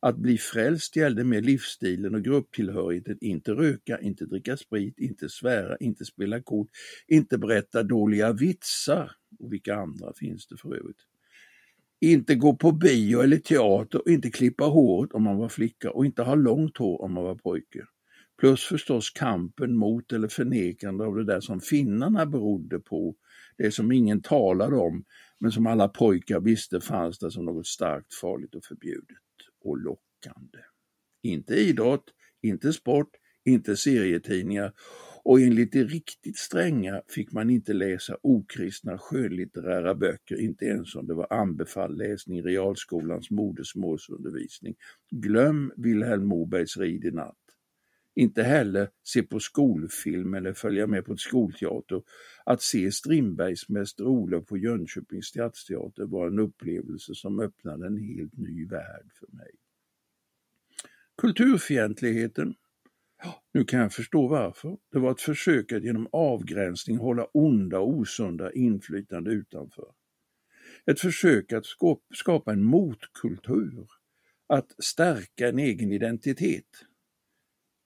Att 0.00 0.16
bli 0.16 0.38
frälst 0.38 0.96
gällde 0.96 1.24
med 1.24 1.44
livsstilen 1.44 2.14
och 2.14 2.22
grupptillhörigheten, 2.22 3.18
inte 3.20 3.52
röka, 3.52 4.00
inte 4.00 4.26
dricka 4.26 4.56
sprit, 4.56 4.98
inte 4.98 5.28
svära, 5.28 5.76
inte 5.76 6.04
spela 6.04 6.42
kort, 6.42 6.70
inte 7.06 7.38
berätta 7.38 7.82
dåliga 7.82 8.32
vitsar. 8.32 9.12
Och 9.38 9.52
vilka 9.52 9.74
andra 9.74 10.12
finns 10.12 10.46
det 10.46 10.56
för 10.56 10.74
övrigt? 10.74 11.06
Inte 12.00 12.34
gå 12.34 12.56
på 12.56 12.72
bio 12.72 13.20
eller 13.20 13.36
teater, 13.36 14.10
inte 14.10 14.30
klippa 14.30 14.64
håret 14.64 15.12
om 15.12 15.22
man 15.22 15.36
var 15.36 15.48
flicka 15.48 15.90
och 15.90 16.06
inte 16.06 16.22
ha 16.22 16.34
långt 16.34 16.76
hår 16.76 17.02
om 17.02 17.12
man 17.12 17.24
var 17.24 17.34
pojke. 17.34 17.84
Plus 18.40 18.64
förstås 18.64 19.10
kampen 19.10 19.76
mot 19.76 20.12
eller 20.12 20.28
förnekande 20.28 21.04
av 21.04 21.16
det 21.16 21.24
där 21.24 21.40
som 21.40 21.60
finnarna 21.60 22.26
berodde 22.26 22.78
på, 22.80 23.14
det 23.56 23.70
som 23.70 23.92
ingen 23.92 24.22
talade 24.22 24.76
om 24.76 25.04
men 25.40 25.52
som 25.52 25.66
alla 25.66 25.88
pojkar 25.88 26.40
visste 26.40 26.80
fanns 26.80 27.18
där 27.18 27.30
som 27.30 27.44
något 27.44 27.66
starkt 27.66 28.14
farligt 28.14 28.54
och 28.54 28.64
förbjudet 28.64 29.16
och 29.64 29.78
lockande. 29.78 30.58
Inte 31.22 31.54
idrott, 31.54 32.04
inte 32.42 32.72
sport, 32.72 33.10
inte 33.44 33.76
serietidningar 33.76 34.72
och 35.28 35.40
enligt 35.40 35.72
de 35.72 35.84
riktigt 35.84 36.38
stränga 36.38 37.02
fick 37.08 37.32
man 37.32 37.50
inte 37.50 37.72
läsa 37.72 38.16
okristna 38.22 38.98
skönlitterära 38.98 39.94
böcker, 39.94 40.40
inte 40.40 40.64
ens 40.64 40.94
om 40.94 41.06
det 41.06 41.14
var 41.14 41.26
anbefalld 41.30 41.98
läsning 41.98 42.38
i 42.38 42.42
realskolans 42.42 43.30
modersmålsundervisning. 43.30 44.76
Glöm 45.10 45.72
Vilhelm 45.76 46.26
Mobergs 46.26 46.76
Rid 46.76 47.04
i 47.04 47.10
natt. 47.10 47.36
Inte 48.14 48.42
heller 48.42 48.88
se 49.04 49.22
på 49.22 49.40
skolfilm 49.40 50.34
eller 50.34 50.52
följa 50.52 50.86
med 50.86 51.04
på 51.04 51.12
ett 51.12 51.20
skolteater. 51.20 52.02
Att 52.44 52.62
se 52.62 52.92
Strindbergs 52.92 53.68
Mäster 53.68 54.04
Olof 54.04 54.46
på 54.46 54.58
Jönköpings 54.58 55.26
stadsteater 55.26 56.04
var 56.04 56.26
en 56.26 56.38
upplevelse 56.38 57.14
som 57.14 57.40
öppnade 57.40 57.86
en 57.86 57.96
helt 57.96 58.36
ny 58.36 58.66
värld 58.66 59.10
för 59.14 59.36
mig. 59.36 59.50
Kulturfientligheten 61.18 62.54
nu 63.52 63.64
kan 63.64 63.80
jag 63.80 63.92
förstå 63.92 64.28
varför. 64.28 64.76
Det 64.92 64.98
var 64.98 65.10
ett 65.10 65.20
försök 65.20 65.72
att 65.72 65.84
genom 65.84 66.08
avgränsning 66.12 66.98
hålla 66.98 67.24
onda 67.24 67.78
och 67.78 67.88
osunda 67.88 68.52
inflytande 68.52 69.30
utanför. 69.30 69.92
Ett 70.86 71.00
försök 71.00 71.52
att 71.52 71.64
skapa 72.14 72.52
en 72.52 72.64
motkultur, 72.64 73.86
att 74.46 74.84
stärka 74.84 75.48
en 75.48 75.58
egen 75.58 75.92
identitet. 75.92 76.84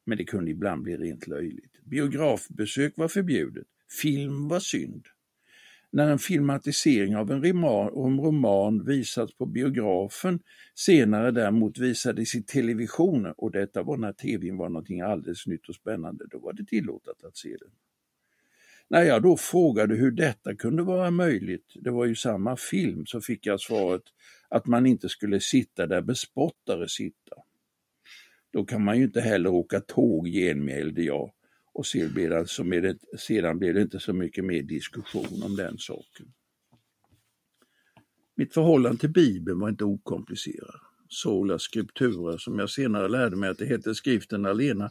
Men 0.06 0.18
det 0.18 0.24
kunde 0.24 0.50
ibland 0.50 0.82
bli 0.82 0.96
rent 0.96 1.26
löjligt. 1.26 1.80
Biografbesök 1.84 2.92
var 2.96 3.08
förbjudet, 3.08 3.66
film 4.00 4.48
var 4.48 4.60
synd. 4.60 5.06
När 5.94 6.08
en 6.08 6.18
filmatisering 6.18 7.16
av 7.16 7.30
en 7.30 7.42
roman 8.20 8.84
visats 8.84 9.34
på 9.34 9.46
biografen 9.46 10.40
senare 10.74 11.30
däremot 11.30 11.78
visades 11.78 12.34
i 12.34 12.42
televisionen 12.42 13.34
och 13.36 13.50
detta 13.50 13.82
var 13.82 13.96
när 13.96 14.12
tvn 14.12 14.56
var 14.56 14.68
någonting 14.68 15.00
alldeles 15.00 15.46
nytt 15.46 15.68
och 15.68 15.74
spännande, 15.74 16.24
då 16.30 16.38
var 16.38 16.52
det 16.52 16.64
tillåtet 16.64 17.24
att 17.24 17.36
se 17.36 17.48
den. 17.48 17.70
När 18.88 19.02
jag 19.02 19.22
då 19.22 19.36
frågade 19.36 19.94
hur 19.94 20.10
detta 20.10 20.54
kunde 20.54 20.82
vara 20.82 21.10
möjligt, 21.10 21.72
det 21.74 21.90
var 21.90 22.04
ju 22.06 22.14
samma 22.14 22.56
film, 22.56 23.06
så 23.06 23.20
fick 23.20 23.46
jag 23.46 23.60
svaret 23.60 24.02
att 24.48 24.66
man 24.66 24.86
inte 24.86 25.08
skulle 25.08 25.40
sitta 25.40 25.86
där 25.86 26.02
bespottare 26.02 26.88
sitta. 26.88 27.36
Då 28.52 28.64
kan 28.64 28.84
man 28.84 28.98
ju 28.98 29.04
inte 29.04 29.20
heller 29.20 29.50
åka 29.50 29.80
tåg, 29.80 30.26
genmälde 30.26 31.02
jag 31.02 31.32
och 31.74 31.80
alltså 31.80 31.98
sedan 31.98 32.68
blev, 32.68 32.82
det, 32.82 32.98
det, 33.12 33.18
sedan 33.18 33.58
blev 33.58 33.74
det 33.74 33.82
inte 33.82 34.00
så 34.00 34.12
mycket 34.12 34.44
mer 34.44 34.62
diskussion 34.62 35.42
om 35.42 35.56
den 35.56 35.78
saken. 35.78 36.32
Mitt 38.36 38.54
förhållande 38.54 38.98
till 38.98 39.12
Bibeln 39.12 39.60
var 39.60 39.68
inte 39.68 39.84
okomplicerat. 39.84 40.80
Sola 41.08 41.58
scriptura, 41.58 42.38
som 42.38 42.58
jag 42.58 42.70
senare 42.70 43.08
lärde 43.08 43.36
mig 43.36 43.50
att 43.50 43.58
det 43.58 43.66
heter 43.66 43.94
skriften 43.94 44.46
alena, 44.46 44.90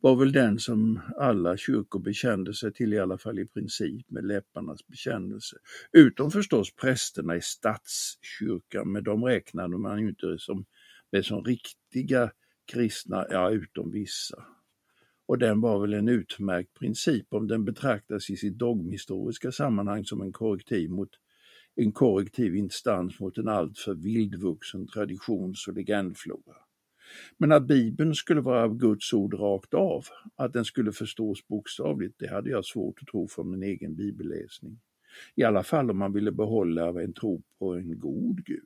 var 0.00 0.16
väl 0.16 0.32
den 0.32 0.58
som 0.58 1.00
alla 1.16 1.56
kyrkor 1.56 2.00
bekände 2.00 2.54
sig 2.54 2.72
till, 2.72 2.92
i 2.92 2.98
alla 2.98 3.18
fall 3.18 3.38
i 3.38 3.46
princip, 3.46 4.10
med 4.10 4.26
läpparnas 4.26 4.86
bekännelse. 4.86 5.56
Utom 5.92 6.30
förstås 6.30 6.74
prästerna 6.74 7.36
i 7.36 7.40
statskyrkan, 7.40 8.92
men 8.92 9.04
de 9.04 9.24
räknade 9.24 9.78
man 9.78 10.00
ju 10.00 10.08
inte 10.08 10.38
som, 10.38 10.64
med 11.12 11.24
som 11.24 11.44
riktiga 11.44 12.32
kristna, 12.72 13.26
ja 13.30 13.50
utom 13.50 13.90
vissa. 13.90 14.44
Och 15.28 15.38
den 15.38 15.60
var 15.60 15.80
väl 15.80 15.94
en 15.94 16.08
utmärkt 16.08 16.74
princip 16.74 17.26
om 17.34 17.48
den 17.48 17.64
betraktas 17.64 18.30
i 18.30 18.36
sitt 18.36 18.58
dogmhistoriska 18.58 19.52
sammanhang 19.52 20.04
som 20.04 20.22
en 20.22 20.32
korrektiv 20.32 20.90
mot 20.90 21.08
en 21.74 21.92
korrektiv 21.92 22.56
instans 22.56 23.20
mot 23.20 23.38
en 23.38 23.48
alltför 23.48 23.94
vildvuxen 23.94 24.86
traditions 24.86 25.68
och 25.68 25.74
legendflora. 25.74 26.56
Men 27.36 27.52
att 27.52 27.66
Bibeln 27.66 28.14
skulle 28.14 28.40
vara 28.40 28.68
Guds 28.68 29.12
ord 29.12 29.34
rakt 29.34 29.74
av, 29.74 30.04
att 30.36 30.52
den 30.52 30.64
skulle 30.64 30.92
förstås 30.92 31.46
bokstavligt, 31.48 32.18
det 32.18 32.28
hade 32.28 32.50
jag 32.50 32.64
svårt 32.64 32.98
att 33.02 33.08
tro 33.08 33.28
från 33.28 33.50
min 33.50 33.62
egen 33.62 33.94
bibelläsning. 33.94 34.80
I 35.34 35.44
alla 35.44 35.62
fall 35.62 35.90
om 35.90 35.98
man 35.98 36.12
ville 36.12 36.32
behålla 36.32 37.02
en 37.02 37.12
tro 37.12 37.42
på 37.58 37.74
en 37.74 37.98
god 37.98 38.44
Gud. 38.44 38.62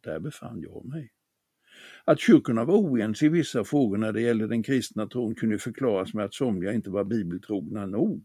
Där 0.00 0.20
befann 0.20 0.60
jag 0.60 0.84
mig. 0.84 1.12
Att 2.04 2.20
kyrkorna 2.20 2.64
var 2.64 2.74
oense 2.74 3.26
i 3.26 3.28
vissa 3.28 3.64
frågor 3.64 3.96
när 3.96 4.12
det 4.12 4.20
gällde 4.20 4.46
den 4.46 4.62
kristna 4.62 5.06
tron 5.06 5.34
kunde 5.34 5.58
förklaras 5.58 6.14
med 6.14 6.24
att 6.24 6.34
somliga 6.34 6.72
inte 6.72 6.90
var 6.90 7.04
bibeltrogna 7.04 7.86
nog. 7.86 8.24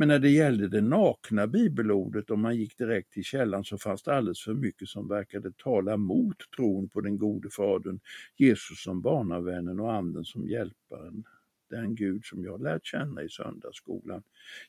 Men 0.00 0.08
när 0.08 0.18
det 0.18 0.30
gällde 0.30 0.68
det 0.68 0.80
nakna 0.80 1.46
bibelordet, 1.46 2.30
om 2.30 2.40
man 2.40 2.56
gick 2.56 2.78
direkt 2.78 3.12
till 3.12 3.24
källan, 3.24 3.64
så 3.64 3.78
fanns 3.78 4.02
det 4.02 4.14
alldeles 4.14 4.44
för 4.44 4.54
mycket 4.54 4.88
som 4.88 5.08
verkade 5.08 5.52
tala 5.52 5.96
mot 5.96 6.36
tron 6.56 6.88
på 6.88 7.00
den 7.00 7.18
gode 7.18 7.50
fadern, 7.50 8.00
Jesus 8.36 8.82
som 8.82 9.00
barnavännen 9.00 9.80
och 9.80 9.92
anden 9.92 10.24
som 10.24 10.48
hjälparen. 10.48 11.24
Den 11.70 11.94
Gud 11.94 12.24
som 12.24 12.44
jag 12.44 12.62
lärt 12.62 12.86
känna 12.86 13.22
i 13.22 13.28
söndagsskolan, 13.28 14.22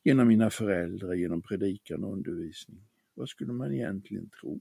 genom 0.04 0.28
mina 0.28 0.50
föräldrar, 0.50 1.14
genom 1.14 1.42
predikan 1.42 2.04
och 2.04 2.14
undervisning. 2.14 2.82
Vad 3.14 3.30
skulle 3.30 3.54
man 3.54 3.74
egentligen 3.74 4.30
tro? 4.30 4.60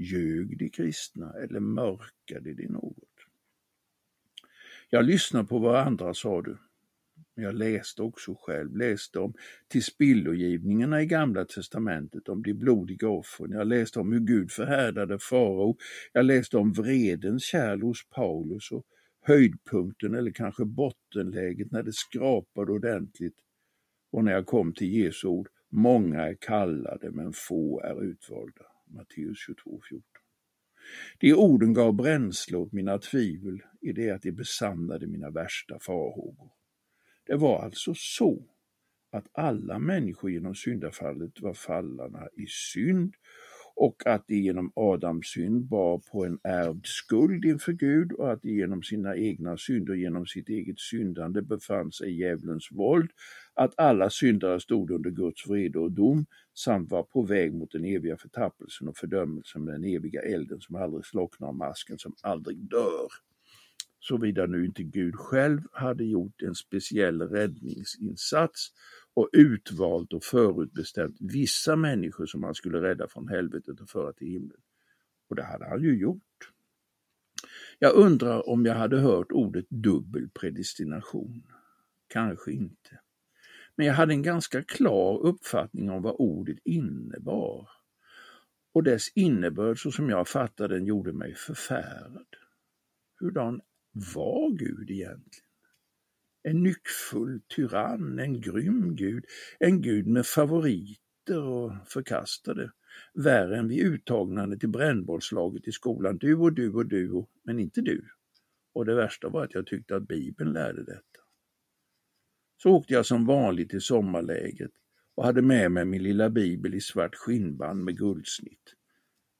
Ljög 0.00 0.58
de 0.58 0.68
kristna 0.68 1.32
eller 1.32 1.60
mörkade 1.60 2.54
de 2.54 2.66
något? 2.66 3.04
Jag 4.90 5.04
lyssnade 5.04 5.46
på 5.46 5.58
vad 5.58 5.76
andra 5.76 6.14
sa 6.14 6.42
du. 6.42 6.58
Men 7.34 7.44
jag 7.44 7.54
läste 7.54 8.02
också 8.02 8.34
själv, 8.40 8.76
läste 8.76 9.18
om 9.18 9.34
tillspillogivningarna 9.68 11.02
i 11.02 11.06
Gamla 11.06 11.44
testamentet, 11.44 12.28
om 12.28 12.42
de 12.42 12.54
blodiga 12.54 13.08
offren. 13.08 13.50
Jag 13.50 13.66
läste 13.66 14.00
om 14.00 14.12
hur 14.12 14.20
Gud 14.20 14.50
förhärdade 14.50 15.18
farao. 15.18 15.76
Jag 16.12 16.24
läste 16.24 16.56
om 16.56 16.72
vredens 16.72 17.44
kärl 17.44 17.82
hos 17.82 18.08
Paulus 18.08 18.70
och 18.70 18.86
höjdpunkten 19.20 20.14
eller 20.14 20.30
kanske 20.30 20.64
bottenläget 20.64 21.72
när 21.72 21.82
det 21.82 21.92
skrapade 21.92 22.72
ordentligt. 22.72 23.36
Och 24.12 24.24
när 24.24 24.32
jag 24.32 24.46
kom 24.46 24.72
till 24.72 24.92
Jesu 24.92 25.28
ord, 25.28 25.48
många 25.70 26.22
är 26.22 26.36
kallade 26.40 27.10
men 27.10 27.32
få 27.32 27.80
är 27.80 28.04
utvalda. 28.04 28.67
Matteus 28.90 29.38
22.14. 29.48 30.02
De 31.18 31.34
orden 31.34 31.74
gav 31.74 31.94
bränsle 31.94 32.56
åt 32.56 32.72
mina 32.72 32.98
tvivel 32.98 33.62
i 33.80 33.92
det 33.92 34.10
att 34.10 34.22
de 34.22 34.32
besannade 34.32 35.06
mina 35.06 35.30
värsta 35.30 35.78
farhågor. 35.78 36.50
Det 37.26 37.36
var 37.36 37.62
alltså 37.62 37.94
så 37.96 38.42
att 39.10 39.26
alla 39.32 39.78
människor 39.78 40.30
genom 40.30 40.54
syndafallet 40.54 41.40
var 41.40 41.54
fallarna 41.54 42.28
i 42.36 42.46
synd 42.46 43.14
och 43.80 44.06
att 44.06 44.28
de 44.28 44.34
genom 44.36 44.72
Adams 44.76 45.26
synd 45.26 45.64
bar 45.64 45.98
på 45.98 46.24
en 46.24 46.38
ärvd 46.44 46.86
skuld 46.86 47.44
inför 47.44 47.72
Gud 47.72 48.12
och 48.12 48.32
att 48.32 48.42
de 48.42 48.50
genom 48.50 48.82
sina 48.82 49.16
egna 49.16 49.56
synder, 49.56 49.94
genom 49.94 50.26
sitt 50.26 50.48
eget 50.48 50.80
syndande 50.80 51.42
befann 51.42 51.92
sig 51.92 52.10
i 52.10 52.20
djävulens 52.20 52.68
våld, 52.70 53.10
att 53.58 53.74
alla 53.76 54.10
syndare 54.10 54.60
stod 54.60 54.90
under 54.90 55.10
Guds 55.10 55.46
vrede 55.46 55.78
och 55.78 55.92
dom 55.92 56.26
samt 56.54 56.90
var 56.90 57.02
på 57.02 57.22
väg 57.22 57.54
mot 57.54 57.72
den 57.72 57.84
eviga 57.84 58.16
förtappelsen 58.16 58.88
och 58.88 58.96
fördömelsen 58.96 59.64
med 59.64 59.74
den 59.74 59.84
eviga 59.84 60.22
elden 60.22 60.60
som 60.60 60.76
aldrig 60.76 61.04
slocknar 61.04 61.48
och 61.48 61.54
masken 61.54 61.98
som 61.98 62.14
aldrig 62.22 62.56
dör. 62.56 63.08
Såvida 64.00 64.46
nu 64.46 64.64
inte 64.64 64.82
Gud 64.82 65.14
själv 65.14 65.60
hade 65.72 66.04
gjort 66.04 66.42
en 66.42 66.54
speciell 66.54 67.22
räddningsinsats 67.22 68.72
och 69.14 69.28
utvalt 69.32 70.12
och 70.12 70.24
förutbestämt 70.24 71.16
vissa 71.20 71.76
människor 71.76 72.26
som 72.26 72.42
han 72.42 72.54
skulle 72.54 72.80
rädda 72.80 73.08
från 73.08 73.28
helvetet 73.28 73.80
och 73.80 73.90
föra 73.90 74.12
till 74.12 74.28
himlen. 74.28 74.60
Och 75.28 75.36
det 75.36 75.44
hade 75.44 75.68
han 75.68 75.82
ju 75.82 75.98
gjort. 75.98 76.52
Jag 77.78 77.94
undrar 77.94 78.48
om 78.48 78.66
jag 78.66 78.74
hade 78.74 78.98
hört 78.98 79.32
ordet 79.32 79.66
dubbel 79.68 80.28
predestination. 80.28 81.42
Kanske 82.08 82.52
inte. 82.52 83.00
Men 83.78 83.86
jag 83.86 83.94
hade 83.94 84.12
en 84.14 84.22
ganska 84.22 84.62
klar 84.62 85.18
uppfattning 85.18 85.90
om 85.90 86.02
vad 86.02 86.14
ordet 86.18 86.58
innebar. 86.64 87.68
Och 88.74 88.82
dess 88.82 89.08
innebörd 89.14 89.82
så 89.82 89.90
som 89.90 90.10
jag 90.10 90.28
fattade 90.28 90.74
den 90.74 90.86
gjorde 90.86 91.12
mig 91.12 91.34
förfärad. 91.34 92.26
Hurdan 93.20 93.60
var 94.14 94.50
Gud 94.50 94.90
egentligen? 94.90 95.48
En 96.42 96.62
nyckfull 96.62 97.40
tyrann, 97.48 98.18
en 98.18 98.40
grym 98.40 98.96
gud, 98.96 99.24
en 99.58 99.82
gud 99.82 100.06
med 100.06 100.26
favoriter 100.26 101.42
och 101.42 101.72
förkastade. 101.86 102.70
Värre 103.14 103.58
än 103.58 103.68
vid 103.68 103.86
uttagnandet 103.86 104.60
till 104.60 104.68
brännbollslaget 104.68 105.68
i 105.68 105.72
skolan. 105.72 106.18
Du 106.18 106.34
och 106.34 106.52
du 106.52 106.72
och 106.72 106.86
du, 106.86 107.12
och, 107.12 107.30
men 107.44 107.58
inte 107.58 107.80
du. 107.80 108.08
Och 108.72 108.86
det 108.86 108.94
värsta 108.94 109.28
var 109.28 109.44
att 109.44 109.54
jag 109.54 109.66
tyckte 109.66 109.96
att 109.96 110.08
Bibeln 110.08 110.52
lärde 110.52 110.84
detta. 110.84 111.27
Så 112.62 112.70
åkte 112.70 112.94
jag 112.94 113.06
som 113.06 113.26
vanligt 113.26 113.70
till 113.70 113.80
sommarläget 113.80 114.70
och 115.14 115.24
hade 115.24 115.42
med 115.42 115.72
mig 115.72 115.84
min 115.84 116.02
lilla 116.02 116.30
bibel 116.30 116.74
i 116.74 116.80
svart 116.80 117.14
skinnband 117.14 117.84
med 117.84 117.98
guldsnitt. 117.98 118.74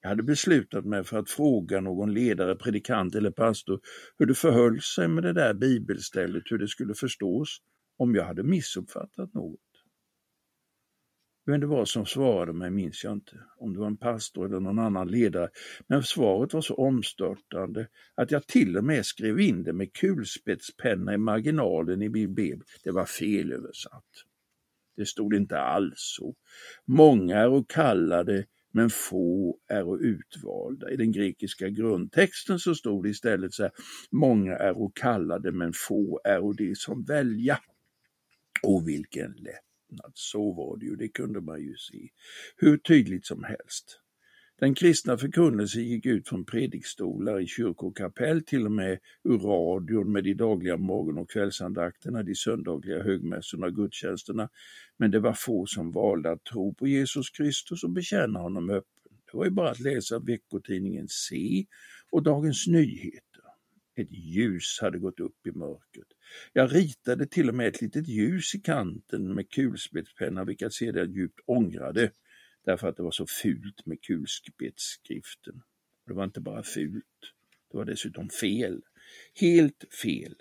Jag 0.00 0.08
hade 0.08 0.22
beslutat 0.22 0.84
mig 0.84 1.04
för 1.04 1.18
att 1.18 1.30
fråga 1.30 1.80
någon 1.80 2.14
ledare, 2.14 2.56
predikant 2.56 3.14
eller 3.14 3.30
pastor 3.30 3.80
hur 4.18 4.26
det 4.26 4.34
förhöll 4.34 4.80
sig 4.80 5.08
med 5.08 5.22
det 5.22 5.32
där 5.32 5.54
bibelstället, 5.54 6.42
hur 6.46 6.58
det 6.58 6.68
skulle 6.68 6.94
förstås, 6.94 7.58
om 7.96 8.14
jag 8.14 8.24
hade 8.24 8.42
missuppfattat 8.42 9.34
något. 9.34 9.60
Vem 11.48 11.60
det 11.60 11.66
var 11.66 11.84
som 11.84 12.06
svarade 12.06 12.52
mig 12.52 12.70
minns 12.70 13.04
jag 13.04 13.12
inte, 13.12 13.40
om 13.56 13.72
det 13.72 13.78
var 13.78 13.86
en 13.86 13.96
pastor 13.96 14.46
eller 14.46 14.60
någon 14.60 14.78
annan 14.78 15.08
ledare, 15.08 15.48
men 15.86 16.02
svaret 16.02 16.52
var 16.52 16.60
så 16.60 16.74
omstörtande 16.74 17.88
att 18.14 18.30
jag 18.30 18.46
till 18.46 18.76
och 18.76 18.84
med 18.84 19.06
skrev 19.06 19.40
in 19.40 19.62
det 19.62 19.72
med 19.72 19.92
kulspetspenna 19.92 21.14
i 21.14 21.18
marginalen 21.18 22.02
i 22.02 22.08
min 22.08 22.34
bibel. 22.34 22.66
Det 22.84 22.90
var 22.90 23.04
felöversatt. 23.04 24.04
Det 24.96 25.06
stod 25.06 25.34
inte 25.34 25.58
alls 25.58 25.92
så. 25.96 26.34
Många 26.84 27.36
är 27.36 27.48
och 27.48 27.70
kallade 27.70 28.44
men 28.72 28.90
få 28.90 29.58
är 29.68 29.88
och 29.88 29.98
utvalda. 30.00 30.90
I 30.90 30.96
den 30.96 31.12
grekiska 31.12 31.68
grundtexten 31.68 32.58
så 32.58 32.74
stod 32.74 33.04
det 33.04 33.10
istället 33.10 33.54
så 33.54 33.62
här, 33.62 33.72
många 34.10 34.56
är 34.56 34.78
och 34.78 34.96
kallade 34.96 35.52
men 35.52 35.72
få 35.88 36.20
är 36.24 36.44
och 36.44 36.56
de 36.56 36.74
som 36.74 37.04
välja. 37.04 37.58
Och 38.62 38.88
vilken 38.88 39.32
lätt 39.32 39.67
lättnad, 39.88 40.12
så 40.14 40.52
var 40.52 40.76
det 40.76 40.86
ju, 40.86 40.96
det 40.96 41.08
kunde 41.08 41.40
man 41.40 41.60
ju 41.60 41.76
se 41.76 42.08
hur 42.56 42.76
tydligt 42.76 43.26
som 43.26 43.44
helst. 43.44 44.00
Den 44.60 44.74
kristna 44.74 45.18
förkunnelsen 45.18 45.82
gick 45.82 46.06
ut 46.06 46.28
från 46.28 46.44
predikstolar 46.44 47.40
i 47.40 47.46
kyrkokapell, 47.46 48.42
till 48.42 48.66
och 48.66 48.72
med 48.72 48.98
ur 49.24 49.38
radion 49.38 50.12
med 50.12 50.24
de 50.24 50.34
dagliga 50.34 50.76
morgon 50.76 51.18
och 51.18 51.30
kvällsandakterna, 51.30 52.22
de 52.22 52.34
söndagliga 52.34 53.02
högmässorna 53.02 53.66
och 53.66 53.74
gudstjänsterna. 53.74 54.48
Men 54.96 55.10
det 55.10 55.20
var 55.20 55.32
få 55.32 55.66
som 55.66 55.92
valde 55.92 56.30
att 56.30 56.44
tro 56.44 56.74
på 56.74 56.86
Jesus 56.86 57.30
Kristus 57.30 57.84
och 57.84 57.90
bekänna 57.90 58.40
honom 58.40 58.70
öppet. 58.70 58.92
Det 59.32 59.36
var 59.36 59.44
ju 59.44 59.50
bara 59.50 59.70
att 59.70 59.80
läsa 59.80 60.18
veckotidningen 60.18 61.08
Se 61.08 61.66
och 62.10 62.22
Dagens 62.22 62.66
Nyheter. 62.66 63.27
Ett 63.98 64.10
ljus 64.10 64.78
hade 64.80 64.98
gått 64.98 65.20
upp 65.20 65.46
i 65.46 65.52
mörkret. 65.52 66.06
Jag 66.52 66.74
ritade 66.74 67.26
till 67.26 67.48
och 67.48 67.54
med 67.54 67.68
ett 67.68 67.80
litet 67.80 68.08
ljus 68.08 68.54
i 68.54 68.60
kanten 68.60 69.34
med 69.34 69.50
kulspetspenna, 69.50 70.44
vilket 70.44 70.62
jag 70.62 70.72
sedan 70.72 71.12
djupt 71.12 71.40
ångrade, 71.46 72.12
därför 72.64 72.88
att 72.88 72.96
det 72.96 73.02
var 73.02 73.10
så 73.10 73.26
fult 73.26 73.86
med 73.86 74.02
kulspetsskriften. 74.02 75.62
Det 76.06 76.14
var 76.14 76.24
inte 76.24 76.40
bara 76.40 76.62
fult, 76.62 77.04
det 77.70 77.76
var 77.76 77.84
dessutom 77.84 78.28
fel. 78.28 78.82
Helt 79.34 79.84
fel. 80.02 80.34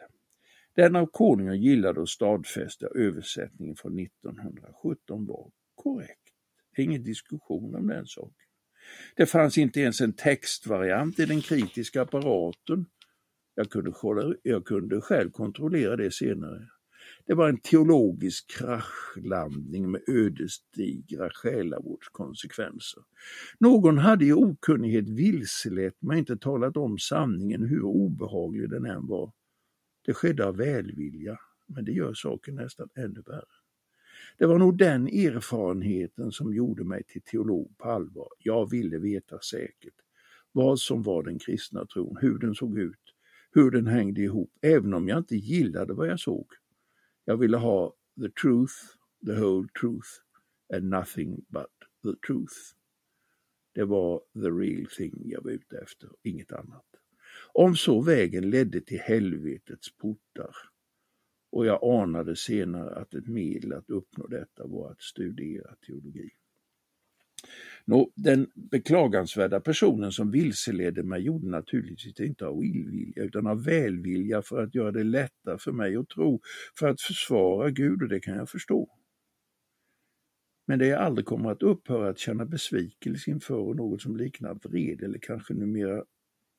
Den 0.75 0.95
av 0.95 1.05
konungen 1.05 1.61
gillade 1.61 1.99
och 1.99 2.09
stadfästa 2.09 2.87
översättningen 2.95 3.75
från 3.75 3.99
1917 3.99 5.25
var 5.25 5.51
korrekt. 5.75 6.21
Ingen 6.77 7.03
diskussion 7.03 7.75
om 7.75 7.87
den 7.87 8.07
saken. 8.07 8.47
Det 9.15 9.25
fanns 9.25 9.57
inte 9.57 9.79
ens 9.79 10.01
en 10.01 10.13
textvariant 10.13 11.19
i 11.19 11.25
den 11.25 11.41
kritiska 11.41 12.01
apparaten. 12.01 12.85
Jag 13.59 13.69
kunde, 13.69 13.93
jag 14.43 14.65
kunde 14.65 15.01
själv 15.01 15.31
kontrollera 15.31 15.95
det 15.95 16.11
senare. 16.11 16.67
Det 17.25 17.33
var 17.33 17.49
en 17.49 17.57
teologisk 17.57 18.49
kraschlandning 18.49 19.91
med 19.91 20.01
ödesdigra 20.07 21.29
själavårdskonsekvenser. 21.29 23.03
Någon 23.59 23.97
hade 23.97 24.25
i 24.25 24.33
okunnighet 24.33 25.09
vilselett 25.09 26.01
mig, 26.01 26.19
inte 26.19 26.37
talat 26.37 26.77
om 26.77 26.97
sanningen 26.97 27.63
hur 27.63 27.83
obehaglig 27.83 28.69
den 28.69 28.85
än 28.85 29.07
var. 29.07 29.31
Det 30.05 30.13
skedde 30.13 30.45
av 30.45 30.57
välvilja, 30.57 31.39
men 31.67 31.85
det 31.85 31.91
gör 31.91 32.13
saken 32.13 32.55
nästan 32.55 32.89
ännu 32.95 33.21
värre. 33.27 33.57
Det 34.37 34.45
var 34.45 34.57
nog 34.57 34.77
den 34.77 35.07
erfarenheten 35.07 36.31
som 36.31 36.53
gjorde 36.53 36.83
mig 36.83 37.03
till 37.03 37.21
teolog 37.21 37.77
på 37.77 37.89
allvar. 37.89 38.29
Jag 38.39 38.69
ville 38.69 38.97
veta 38.97 39.39
säkert 39.39 39.95
vad 40.51 40.79
som 40.79 41.03
var 41.03 41.23
den 41.23 41.39
kristna 41.39 41.85
tron, 41.85 42.17
hur 42.21 42.39
den 42.39 42.55
såg 42.55 42.79
ut, 42.79 43.06
hur 43.57 43.71
den 43.71 43.87
hängde 43.87 44.21
ihop, 44.21 44.57
även 44.61 44.93
om 44.93 45.07
jag 45.07 45.17
inte 45.17 45.35
gillade 45.35 45.93
vad 45.93 46.07
jag 46.07 46.19
såg. 46.19 46.47
Jag 47.25 47.37
ville 47.37 47.57
ha 47.57 47.95
the 48.21 48.29
truth, 48.29 48.73
the 49.25 49.33
whole 49.33 49.67
truth 49.81 50.09
and 50.73 50.83
nothing 50.83 51.45
but 51.47 51.73
the 52.03 52.27
truth. 52.27 52.55
Det 53.73 53.83
var 53.83 54.21
the 54.33 54.49
real 54.49 54.85
thing 54.85 55.21
jag 55.25 55.43
var 55.43 55.51
ute 55.51 55.77
efter, 55.77 56.09
inget 56.23 56.51
annat. 56.51 56.85
Om 57.53 57.75
så 57.75 58.01
vägen 58.01 58.49
ledde 58.49 58.81
till 58.81 58.99
helvetets 58.99 59.97
portar 59.97 60.55
och 61.49 61.65
jag 61.65 61.83
anade 61.83 62.35
senare 62.35 62.95
att 62.95 63.13
ett 63.13 63.27
medel 63.27 63.73
att 63.73 63.89
uppnå 63.89 64.27
detta 64.27 64.67
var 64.67 64.91
att 64.91 65.01
studera 65.01 65.75
teologi. 65.75 66.29
Nå, 67.85 68.11
den 68.15 68.47
beklagansvärda 68.55 69.59
personen 69.59 70.11
som 70.11 70.31
vilseledde 70.31 71.03
mig 71.03 71.21
gjorde 71.21 71.47
naturligtvis 71.47 72.19
inte 72.19 72.45
av 72.45 72.63
illvilja 72.63 73.23
utan 73.23 73.47
av 73.47 73.63
välvilja 73.63 74.41
för 74.41 74.63
att 74.63 74.75
göra 74.75 74.91
det 74.91 75.03
lättare 75.03 75.57
för 75.57 75.71
mig 75.71 75.95
att 75.95 76.09
tro, 76.09 76.41
för 76.79 76.89
att 76.89 77.01
försvara 77.01 77.69
Gud 77.69 78.01
och 78.01 78.09
det 78.09 78.19
kan 78.19 78.35
jag 78.35 78.49
förstå. 78.49 78.89
Men 80.67 80.79
det 80.79 80.87
jag 80.87 81.01
aldrig 81.01 81.25
kommer 81.25 81.51
att 81.51 81.63
upphöra 81.63 82.09
att 82.09 82.19
känna 82.19 82.45
besvikelse 82.45 83.31
inför 83.31 83.55
och 83.55 83.75
något 83.75 84.01
som 84.01 84.17
liknar 84.17 84.59
vrede 84.63 85.05
eller 85.05 85.19
kanske 85.19 85.53
numera 85.53 86.03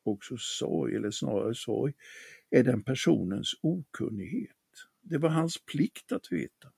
också 0.04 0.36
sorg, 0.38 0.96
eller 0.96 1.10
snarare 1.10 1.54
sorg, 1.54 1.92
är 2.50 2.64
den 2.64 2.82
personens 2.82 3.52
okunnighet. 3.62 4.50
Det 5.02 5.18
var 5.18 5.28
hans 5.28 5.64
plikt 5.64 6.12
att 6.12 6.32
veta. 6.32 6.68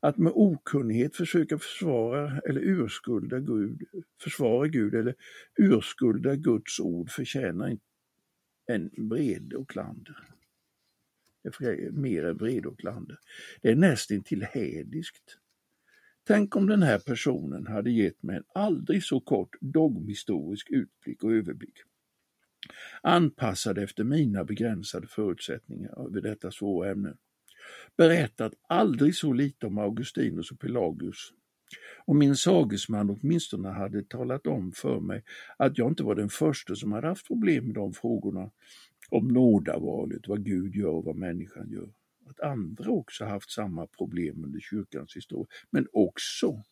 Att 0.00 0.18
med 0.18 0.32
okunnighet 0.34 1.16
försöka 1.16 1.58
försvara 1.58 2.40
eller 2.40 2.60
urskulda 2.60 3.40
Gud, 3.40 3.82
försvara 4.22 4.68
Gud 4.68 4.94
eller 4.94 5.14
urskulda 5.58 6.36
Guds 6.36 6.80
ord 6.80 7.10
förtjänar 7.10 7.78
en 8.66 8.90
vrede 8.96 9.56
och 9.56 9.70
klander. 9.70 10.16
Mer 11.92 12.24
än 12.24 12.36
vrede 12.36 12.68
och 12.68 12.78
klander. 12.78 13.18
Det 13.62 13.70
är 13.70 13.76
nästintill 13.76 14.42
hädiskt. 14.42 15.38
Tänk 16.24 16.56
om 16.56 16.66
den 16.66 16.82
här 16.82 16.98
personen 16.98 17.66
hade 17.66 17.90
gett 17.90 18.22
mig 18.22 18.36
en 18.36 18.44
aldrig 18.54 19.04
så 19.04 19.20
kort 19.20 19.56
dogmhistorisk 19.60 20.70
utblick 20.70 21.24
och 21.24 21.32
överblick 21.32 21.82
anpassad 23.02 23.78
efter 23.78 24.04
mina 24.04 24.44
begränsade 24.44 25.06
förutsättningar 25.06 26.06
över 26.06 26.20
detta 26.20 26.50
svåra 26.50 26.90
ämne 26.90 27.14
berättat 27.96 28.52
aldrig 28.68 29.14
så 29.14 29.32
lite 29.32 29.66
om 29.66 29.78
Augustinus 29.78 30.50
och 30.50 30.60
Pelagius. 30.60 31.32
Och 32.04 32.16
min 32.16 32.36
sagesman 32.36 33.10
åtminstone 33.10 33.68
hade 33.68 34.02
talat 34.02 34.46
om 34.46 34.72
för 34.72 35.00
mig 35.00 35.22
att 35.56 35.78
jag 35.78 35.90
inte 35.90 36.02
var 36.02 36.14
den 36.14 36.28
första 36.28 36.74
som 36.74 36.92
hade 36.92 37.06
haft 37.06 37.26
problem 37.26 37.64
med 37.64 37.74
de 37.74 37.92
frågorna 37.92 38.50
om 39.10 39.28
nådavalet, 39.28 40.28
vad 40.28 40.44
Gud 40.44 40.74
gör 40.74 40.90
och 40.90 41.04
vad 41.04 41.16
människan 41.16 41.70
gör. 41.70 41.88
Att 42.30 42.40
andra 42.40 42.90
också 42.90 43.24
haft 43.24 43.50
samma 43.50 43.86
problem 43.86 44.44
under 44.44 44.60
kyrkans 44.60 45.16
historia, 45.16 45.46
men 45.70 45.86
också 45.92 46.62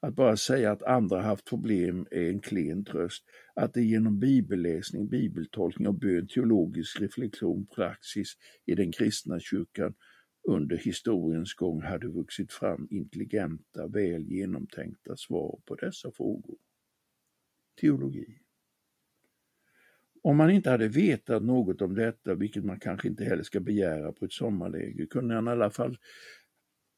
att 0.00 0.14
bara 0.14 0.36
säga 0.36 0.72
att 0.72 0.82
andra 0.82 1.22
haft 1.22 1.44
problem 1.44 2.06
är 2.10 2.28
en 2.28 2.40
klen 2.40 2.84
tröst. 2.84 3.24
Att 3.54 3.74
det 3.74 3.82
genom 3.82 4.18
bibelläsning, 4.18 5.08
bibeltolkning 5.08 5.88
och 5.88 5.94
bön, 5.94 6.26
teologisk 6.26 7.00
reflektion, 7.00 7.66
praxis 7.66 8.32
i 8.66 8.74
den 8.74 8.92
kristna 8.92 9.40
kyrkan 9.40 9.94
under 10.48 10.76
historiens 10.76 11.54
gång 11.54 11.82
hade 11.82 12.08
vuxit 12.08 12.52
fram 12.52 12.88
intelligenta, 12.90 13.86
väl 13.86 14.22
genomtänkta 14.22 15.16
svar 15.16 15.60
på 15.64 15.74
dessa 15.74 16.12
frågor. 16.12 16.56
Teologi. 17.80 18.38
Om 20.22 20.36
man 20.36 20.50
inte 20.50 20.70
hade 20.70 20.88
vetat 20.88 21.42
något 21.42 21.82
om 21.82 21.94
detta, 21.94 22.34
vilket 22.34 22.64
man 22.64 22.80
kanske 22.80 23.08
inte 23.08 23.24
heller 23.24 23.42
ska 23.42 23.60
begära 23.60 24.12
på 24.12 24.24
ett 24.24 24.32
sommarläger, 24.32 25.06
kunde 25.06 25.34
han 25.34 25.48
i 25.48 25.50
alla 25.50 25.70
fall 25.70 25.98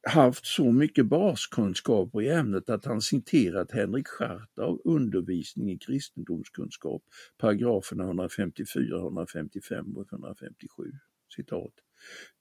haft 0.02 0.46
så 0.46 0.72
mycket 0.72 1.06
baskunskaper 1.06 2.22
i 2.22 2.28
ämnet 2.28 2.70
att 2.70 2.84
han 2.84 3.00
citerat 3.00 3.72
Henrik 3.72 4.08
Schartau 4.08 4.78
undervisning 4.84 5.70
i 5.70 5.78
kristendomskunskap, 5.78 7.02
paragraferna 7.38 8.04
154, 8.04 8.98
155 8.98 9.96
och 9.96 10.12
157. 10.12 10.82
Citat. 11.36 11.72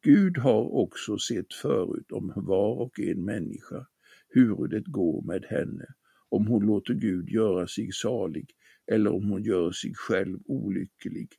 Gud 0.04 0.38
har 0.38 0.76
också 0.76 1.18
sett 1.18 1.54
förut 1.54 2.12
om 2.12 2.34
var 2.36 2.76
och 2.76 3.00
en 3.00 3.26
människa, 3.26 3.86
hur 4.30 4.68
det 4.68 4.84
går 4.86 5.22
med 5.22 5.46
henne, 5.50 5.86
om 6.30 6.48
hon 6.48 6.66
låter 6.66 6.94
Gud 6.94 7.30
göra 7.30 7.68
sig 7.68 7.92
salig 7.92 8.50
eller 8.92 9.14
om 9.14 9.30
hon 9.30 9.44
gör 9.44 9.72
sig 9.72 9.94
själv 9.96 10.40
olycklig 10.46 11.30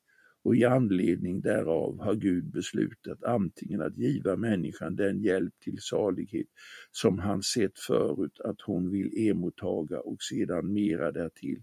och 0.44 0.56
i 0.56 0.64
anledning 0.64 1.40
därav 1.40 2.00
har 2.00 2.14
Gud 2.14 2.44
beslutat 2.44 3.24
antingen 3.24 3.82
att 3.82 3.98
giva 3.98 4.36
människan 4.36 4.96
den 4.96 5.22
hjälp 5.22 5.54
till 5.64 5.78
salighet 5.80 6.46
som 6.90 7.18
han 7.18 7.42
sett 7.42 7.78
förut 7.78 8.40
att 8.40 8.60
hon 8.60 8.90
vill 8.90 9.28
emottaga 9.30 10.00
och 10.00 10.22
sedan 10.22 10.72
mera 10.72 11.12
därtill, 11.12 11.62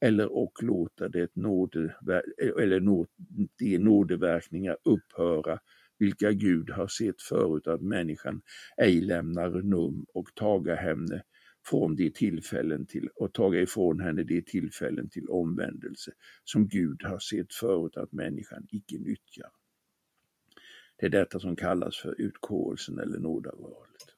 eller 0.00 0.32
och 0.32 0.62
låta 0.62 1.08
det 1.08 1.36
nåde, 1.36 1.94
eller 2.60 2.80
nå, 2.80 3.06
de 3.58 3.78
nådeverkningar 3.78 4.76
upphöra 4.84 5.58
vilka 5.98 6.32
Gud 6.32 6.70
har 6.70 6.86
sett 6.86 7.22
förut 7.22 7.66
att 7.66 7.82
människan 7.82 8.42
ej 8.76 9.00
lämnar 9.00 9.50
num 9.62 10.06
och 10.14 10.34
taga 10.34 10.74
henne 10.74 11.22
från 11.64 11.96
de 11.96 12.10
tillfällen 12.10 12.86
till 12.86 13.08
och 13.14 13.32
taga 13.32 13.60
ifrån 13.60 14.00
henne 14.00 14.22
de 14.22 14.42
tillfällen 14.42 15.08
till 15.08 15.28
omvändelse 15.28 16.12
som 16.44 16.68
Gud 16.68 17.02
har 17.02 17.18
sett 17.18 17.54
förut 17.54 17.96
att 17.96 18.12
människan 18.12 18.66
icke 18.70 18.98
nyttjar. 18.98 19.50
Det 20.96 21.06
är 21.06 21.10
detta 21.10 21.40
som 21.40 21.56
kallas 21.56 21.96
för 21.96 22.20
utkårelsen 22.20 22.98
eller 22.98 23.18
nådavalet. 23.18 24.16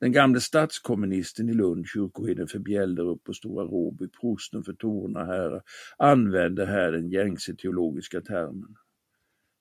Den 0.00 0.12
gamle 0.12 0.40
statskommunisten 0.40 1.48
i 1.48 1.54
Lund, 1.54 1.86
kyrkoherden 1.86 2.48
för 2.48 2.58
Bjällerup 2.58 3.28
och 3.28 3.36
Stora 3.36 3.64
Råby, 3.64 4.08
prosten 4.20 4.64
för 4.64 4.72
Torna 4.72 5.24
herrar, 5.24 5.62
använder 5.98 6.66
här 6.66 6.92
den 6.92 7.10
gängse 7.10 7.54
teologiska 7.56 8.20
termen. 8.20 8.76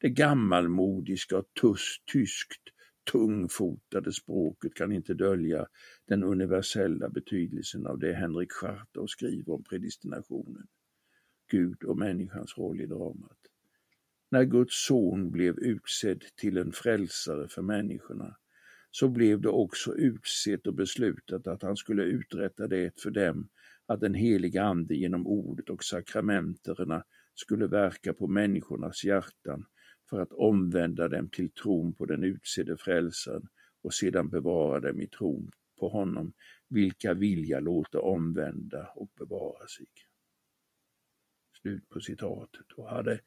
Det 0.01 0.09
gammalmodiska 0.09 1.37
och 1.37 1.45
tyskt 2.11 2.63
tungfotade 3.11 4.13
språket 4.13 4.73
kan 4.73 4.91
inte 4.91 5.13
dölja 5.13 5.67
den 6.05 6.23
universella 6.23 7.09
betydelsen 7.09 7.87
av 7.87 7.99
det 7.99 8.13
Henrik 8.13 8.51
Schartau 8.51 9.07
skriver 9.07 9.53
om 9.53 9.63
predestinationen, 9.63 10.67
Gud 11.51 11.83
och 11.83 11.97
människans 11.97 12.57
roll 12.57 12.81
i 12.81 12.85
dramat. 12.85 13.37
När 14.31 14.43
Guds 14.43 14.85
son 14.87 15.31
blev 15.31 15.59
utsedd 15.59 16.23
till 16.35 16.57
en 16.57 16.71
frälsare 16.71 17.47
för 17.47 17.61
människorna 17.61 18.37
så 18.91 19.09
blev 19.09 19.41
det 19.41 19.49
också 19.49 19.95
utsett 19.95 20.67
och 20.67 20.73
beslutat 20.73 21.47
att 21.47 21.61
han 21.61 21.77
skulle 21.77 22.03
uträtta 22.03 22.67
det 22.67 23.01
för 23.01 23.11
dem, 23.11 23.49
att 23.85 23.99
den 23.99 24.13
heliga 24.13 24.63
Ande 24.63 24.95
genom 24.95 25.27
ordet 25.27 25.69
och 25.69 25.83
sakramenterna 25.83 27.03
skulle 27.35 27.67
verka 27.67 28.13
på 28.13 28.27
människornas 28.27 29.03
hjärtan 29.03 29.65
för 30.09 30.19
att 30.19 30.33
omvända 30.33 31.07
dem 31.07 31.29
till 31.29 31.49
tron 31.49 31.93
på 31.93 32.05
den 32.05 32.23
utsedde 32.23 32.77
frälsaren 32.77 33.47
och 33.81 33.93
sedan 33.93 34.29
bevara 34.29 34.79
dem 34.79 35.01
i 35.01 35.07
tron 35.07 35.51
på 35.79 35.89
honom, 35.89 36.33
vilka 36.69 37.13
vilja 37.13 37.59
låta 37.59 37.99
omvända 37.99 38.87
och 38.95 39.09
bevara 39.19 39.67
sig. 39.67 39.85
Slut 41.61 41.89
på 41.89 41.99
citatet. 41.99 42.71
Och 42.75 42.89
hade 42.89 43.19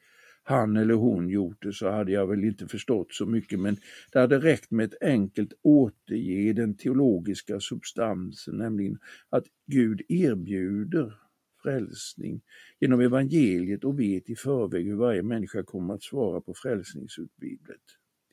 han 0.42 0.76
eller 0.76 0.94
hon 0.94 1.28
gjort 1.28 1.62
det 1.62 1.72
så 1.72 1.90
hade 1.90 2.12
jag 2.12 2.26
väl 2.26 2.44
inte 2.44 2.68
förstått 2.68 3.14
så 3.14 3.26
mycket 3.26 3.60
men 3.60 3.76
det 4.12 4.18
hade 4.18 4.38
räckt 4.38 4.70
med 4.70 4.84
ett 4.84 5.02
enkelt 5.02 5.52
återge 5.62 6.52
den 6.52 6.76
teologiska 6.76 7.60
substansen, 7.60 8.58
nämligen 8.58 8.98
att 9.28 9.44
Gud 9.66 10.02
erbjuder 10.08 11.14
frälsning 11.62 12.40
genom 12.81 13.01
evangeliet 13.01 13.85
och 13.85 14.01
vet 14.01 14.31
i 14.31 14.37
förväg 14.37 14.87
hur 14.87 14.96
varje 14.96 15.23
människa 15.23 15.62
kommer 15.62 15.94
att 15.94 16.03
svara 16.03 16.40
på 16.40 16.55
frälsningsutbudet, 16.55 17.83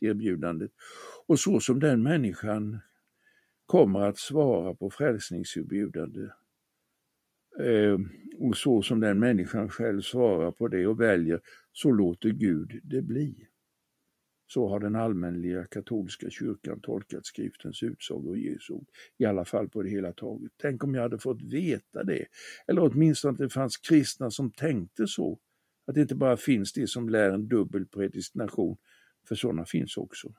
erbjudandet. 0.01 0.71
Och 1.27 1.39
så 1.39 1.59
som 1.59 1.79
den 1.79 2.03
människan 2.03 2.79
kommer 3.65 3.99
att 4.01 4.17
svara 4.17 4.73
på 4.73 4.89
frälsningserbjudande 4.89 6.29
eh, 7.59 7.97
och 8.39 8.57
så 8.57 8.81
som 8.81 8.99
den 8.99 9.19
människan 9.19 9.69
själv 9.69 10.01
svarar 10.01 10.51
på 10.51 10.67
det 10.67 10.87
och 10.87 11.01
väljer, 11.01 11.41
så 11.71 11.91
låter 11.91 12.29
Gud 12.29 12.79
det 12.83 13.01
bli. 13.01 13.47
Så 14.47 14.67
har 14.67 14.79
den 14.79 14.95
allmänliga 14.95 15.65
katolska 15.65 16.29
kyrkan 16.29 16.79
tolkat 16.81 17.25
skriftens 17.25 17.83
utsagor 17.83 18.29
och 18.29 18.37
Jesu 18.37 18.73
ord, 18.73 18.87
i 19.17 19.25
alla 19.25 19.45
fall 19.45 19.69
på 19.69 19.83
det 19.83 19.89
hela 19.89 20.13
taget. 20.13 20.51
Tänk 20.57 20.83
om 20.83 20.95
jag 20.95 21.01
hade 21.01 21.19
fått 21.19 21.41
veta 21.41 22.03
det, 22.03 22.25
eller 22.67 22.83
åtminstone 22.83 23.31
att 23.31 23.37
det 23.37 23.49
fanns 23.49 23.77
kristna 23.77 24.31
som 24.31 24.51
tänkte 24.51 25.07
så, 25.07 25.39
att 25.87 25.95
det 25.95 26.01
inte 26.01 26.15
bara 26.15 26.37
finns 26.37 26.73
det 26.73 26.87
som 26.87 27.09
lär 27.09 27.29
en 27.29 27.47
dubbel 27.47 27.85
predestination, 27.85 28.77
för 29.27 29.35
sådana 29.35 29.65
finns 29.65 29.97
också. 29.97 30.33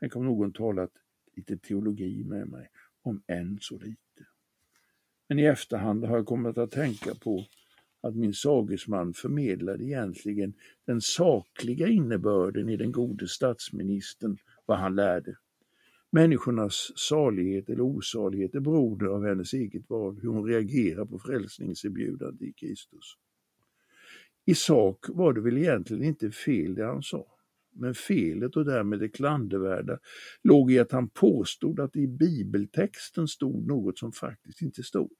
Tänk 0.00 0.16
om 0.16 0.24
någon 0.24 0.52
talat 0.52 0.90
lite 1.36 1.56
teologi 1.56 2.24
med 2.24 2.48
mig, 2.48 2.70
om 3.02 3.22
än 3.26 3.58
så 3.60 3.78
lite. 3.78 3.98
Men 5.28 5.38
i 5.38 5.44
efterhand 5.44 6.04
har 6.04 6.16
jag 6.16 6.26
kommit 6.26 6.58
att 6.58 6.70
tänka 6.70 7.14
på 7.14 7.46
att 8.00 8.16
min 8.16 8.34
sagesman 8.34 9.14
förmedlade 9.14 9.84
egentligen 9.84 10.54
den 10.86 11.00
sakliga 11.00 11.88
innebörden 11.88 12.68
i 12.68 12.76
den 12.76 12.92
gode 12.92 13.28
statsministern, 13.28 14.38
vad 14.66 14.78
han 14.78 14.94
lärde. 14.94 15.36
Människornas 16.10 16.92
salighet 16.96 17.68
eller 17.68 17.80
osalighet 17.80 18.54
är 18.54 18.60
beroende 18.60 19.08
av 19.08 19.26
hennes 19.26 19.52
eget 19.52 19.90
val, 19.90 20.18
hur 20.22 20.28
hon 20.28 20.48
reagerar 20.48 21.04
på 21.04 21.18
frälsningserbjudandet 21.18 22.42
i 22.42 22.52
Kristus. 22.52 23.16
I 24.44 24.54
sak 24.54 25.04
var 25.08 25.32
det 25.32 25.40
väl 25.40 25.58
egentligen 25.58 26.04
inte 26.04 26.30
fel 26.30 26.74
det 26.74 26.84
han 26.84 27.02
sa, 27.02 27.26
men 27.72 27.94
felet 27.94 28.56
och 28.56 28.64
därmed 28.64 28.98
det 28.98 29.08
klandervärda 29.08 29.98
låg 30.42 30.72
i 30.72 30.78
att 30.78 30.92
han 30.92 31.08
påstod 31.08 31.80
att 31.80 31.96
i 31.96 32.06
bibeltexten 32.06 33.28
stod 33.28 33.66
något 33.66 33.98
som 33.98 34.12
faktiskt 34.12 34.62
inte 34.62 34.82
stod. 34.82 35.12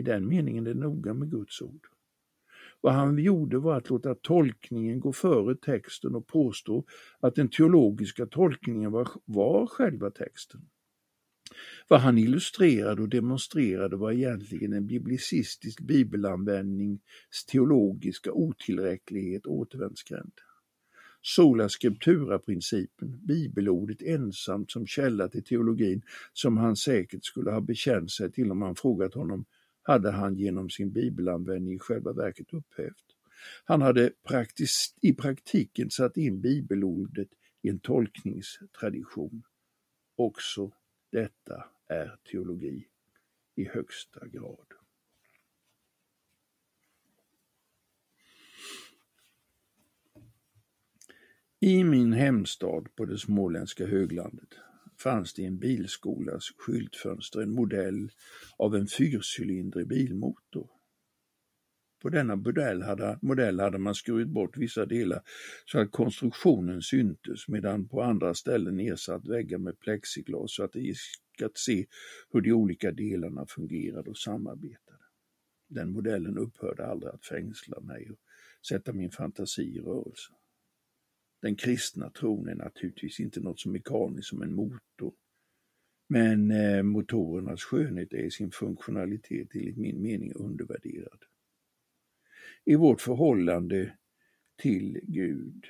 I 0.00 0.02
den 0.02 0.28
meningen 0.28 0.66
är 0.66 0.74
det 0.74 0.80
noga 0.80 1.14
med 1.14 1.30
Guds 1.30 1.62
ord. 1.62 1.86
Vad 2.80 2.92
han 2.92 3.18
gjorde 3.18 3.58
var 3.58 3.76
att 3.76 3.90
låta 3.90 4.14
tolkningen 4.14 5.00
gå 5.00 5.12
före 5.12 5.54
texten 5.54 6.14
och 6.14 6.26
påstå 6.26 6.84
att 7.20 7.34
den 7.34 7.48
teologiska 7.48 8.26
tolkningen 8.26 8.90
var, 8.90 9.08
var 9.24 9.66
själva 9.66 10.10
texten. 10.10 10.60
Vad 11.88 12.00
han 12.00 12.18
illustrerade 12.18 13.02
och 13.02 13.08
demonstrerade 13.08 13.96
var 13.96 14.12
egentligen 14.12 14.72
en 14.72 14.86
biblicistisk 14.86 15.80
bibelanvändnings 15.80 17.00
teologiska 17.52 18.32
otillräcklighet 18.32 19.46
och 19.46 19.54
återvändsgränd. 19.54 20.32
Sola 21.22 21.68
scriptura-principen, 21.68 23.26
bibelordet 23.26 24.02
ensamt 24.02 24.70
som 24.70 24.86
källa 24.86 25.28
till 25.28 25.44
teologin, 25.44 26.02
som 26.32 26.56
han 26.56 26.76
säkert 26.76 27.24
skulle 27.24 27.50
ha 27.50 27.60
bekänt 27.60 28.10
sig 28.10 28.32
till 28.32 28.50
om 28.50 28.58
man 28.58 28.74
frågat 28.74 29.14
honom 29.14 29.44
hade 29.82 30.10
han 30.10 30.36
genom 30.36 30.70
sin 30.70 30.92
bibelanvändning 30.92 31.74
i 31.74 31.78
själva 31.78 32.12
verket 32.12 32.52
upphävt. 32.54 33.04
Han 33.64 33.82
hade 33.82 34.12
praktis, 34.22 34.94
i 35.00 35.12
praktiken 35.12 35.90
satt 35.90 36.16
in 36.16 36.40
bibelordet 36.40 37.28
i 37.62 37.68
en 37.68 37.80
tolkningstradition. 37.80 39.42
Också 40.16 40.72
detta 41.10 41.64
är 41.86 42.16
teologi 42.30 42.86
i 43.54 43.64
högsta 43.64 44.26
grad. 44.26 44.66
I 51.60 51.84
min 51.84 52.12
hemstad 52.12 52.88
på 52.96 53.04
det 53.04 53.18
småländska 53.18 53.86
höglandet 53.86 54.54
fanns 55.02 55.34
det 55.34 55.42
i 55.42 55.44
en 55.44 55.58
bilskolas 55.58 56.44
skyltfönster 56.58 57.40
en 57.40 57.54
modell 57.54 58.10
av 58.56 58.76
en 58.76 58.86
fyrcylindrig 58.86 59.88
bilmotor. 59.88 60.70
På 62.02 62.08
denna 62.08 62.36
modell 62.36 62.82
hade, 62.82 63.18
modell 63.22 63.60
hade 63.60 63.78
man 63.78 63.94
skurit 63.94 64.28
bort 64.28 64.56
vissa 64.56 64.86
delar 64.86 65.22
så 65.66 65.78
att 65.78 65.92
konstruktionen 65.92 66.82
syntes 66.82 67.48
medan 67.48 67.88
på 67.88 68.02
andra 68.02 68.34
ställen 68.34 68.80
ersatt 68.80 69.26
väggar 69.26 69.58
med 69.58 69.78
plexiglas 69.78 70.54
så 70.54 70.64
att 70.64 70.72
det 70.72 70.80
gick 70.80 71.42
att 71.44 71.58
se 71.58 71.86
hur 72.32 72.40
de 72.40 72.52
olika 72.52 72.92
delarna 72.92 73.46
fungerade 73.46 74.10
och 74.10 74.18
samarbetade. 74.18 75.04
Den 75.68 75.92
modellen 75.92 76.38
upphörde 76.38 76.86
aldrig 76.86 77.12
att 77.12 77.24
fängsla 77.24 77.80
mig 77.80 78.10
och 78.10 78.18
sätta 78.68 78.92
min 78.92 79.10
fantasi 79.10 79.62
i 79.62 79.80
rörelse. 79.80 80.32
Den 81.40 81.56
kristna 81.56 82.10
tron 82.10 82.48
är 82.48 82.54
naturligtvis 82.54 83.20
inte 83.20 83.40
något 83.40 83.60
så 83.60 83.68
mekaniskt 83.68 84.28
som 84.28 84.42
en 84.42 84.54
motor. 84.54 85.12
Men 86.06 86.50
eh, 86.50 86.82
motorernas 86.82 87.62
skönhet 87.62 88.12
är 88.12 88.18
i 88.18 88.30
sin 88.30 88.50
funktionalitet 88.50 89.54
enligt 89.54 89.76
min 89.76 90.02
mening 90.02 90.32
undervärderad. 90.32 91.24
I 92.64 92.76
vårt 92.76 93.00
förhållande 93.00 93.96
till 94.56 95.00
Gud 95.02 95.66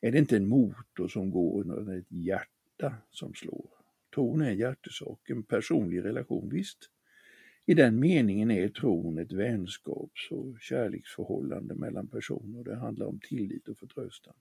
är 0.00 0.12
det 0.12 0.18
inte 0.18 0.36
en 0.36 0.48
motor 0.48 1.08
som 1.08 1.30
går 1.30 1.60
utan 1.60 1.98
ett 1.98 2.12
hjärta 2.12 2.94
som 3.10 3.34
slår. 3.34 3.70
Tron 4.14 4.40
är 4.40 4.50
en 4.50 4.58
hjärtesak, 4.58 5.30
en 5.30 5.42
personlig 5.42 6.04
relation, 6.04 6.48
visst. 6.48 6.90
I 7.68 7.74
den 7.74 8.00
meningen 8.00 8.50
är 8.50 8.68
tron 8.68 9.18
ett 9.18 9.32
vänskaps 9.32 10.30
och 10.30 10.60
kärleksförhållande 10.60 11.74
mellan 11.74 12.08
personer. 12.08 12.64
Det 12.64 12.76
handlar 12.76 13.06
om 13.06 13.20
tillit 13.20 13.68
och 13.68 13.78
förtröstan. 13.78 14.34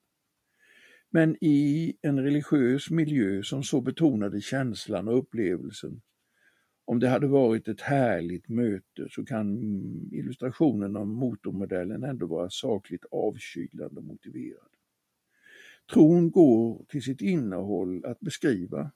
Men 1.10 1.38
i 1.42 1.98
en 2.02 2.20
religiös 2.24 2.90
miljö 2.90 3.44
som 3.44 3.64
så 3.64 3.82
betonade 3.82 4.42
känslan 4.42 5.08
och 5.08 5.18
upplevelsen, 5.18 6.02
om 6.86 7.00
det 7.00 7.10
hade 7.10 7.28
varit 7.28 7.68
ett 7.68 7.82
härligt 7.82 8.50
möte 8.50 9.08
så 9.10 9.26
kan 9.26 9.60
illustrationen 10.12 10.96
av 10.96 11.08
motormodellen 11.08 12.04
ändå 12.04 12.26
vara 12.26 12.50
sakligt 12.50 13.06
avkylande 13.12 14.00
och 14.00 14.04
motiverad. 14.04 14.70
Tron 15.94 16.32
går 16.32 16.86
till 16.90 17.04
sitt 17.04 17.22
innehåll 17.22 18.06
att 18.06 18.20
beskriva 18.20 18.92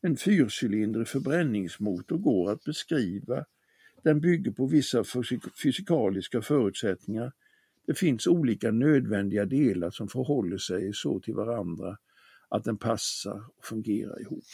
en 0.00 0.16
fyrcylindrig 0.16 1.08
förbränningsmotor 1.08 2.18
går 2.18 2.50
att 2.50 2.64
beskriva. 2.64 3.44
Den 4.04 4.20
bygger 4.20 4.50
på 4.50 4.66
vissa 4.66 5.04
fysikaliska 5.62 6.42
förutsättningar. 6.42 7.32
Det 7.86 7.94
finns 7.94 8.26
olika 8.26 8.70
nödvändiga 8.70 9.44
delar 9.44 9.90
som 9.90 10.08
förhåller 10.08 10.58
sig 10.58 10.92
så 10.94 11.20
till 11.20 11.34
varandra 11.34 11.96
att 12.48 12.64
den 12.64 12.78
passar 12.78 13.44
och 13.56 13.64
fungerar 13.64 14.20
ihop. 14.20 14.44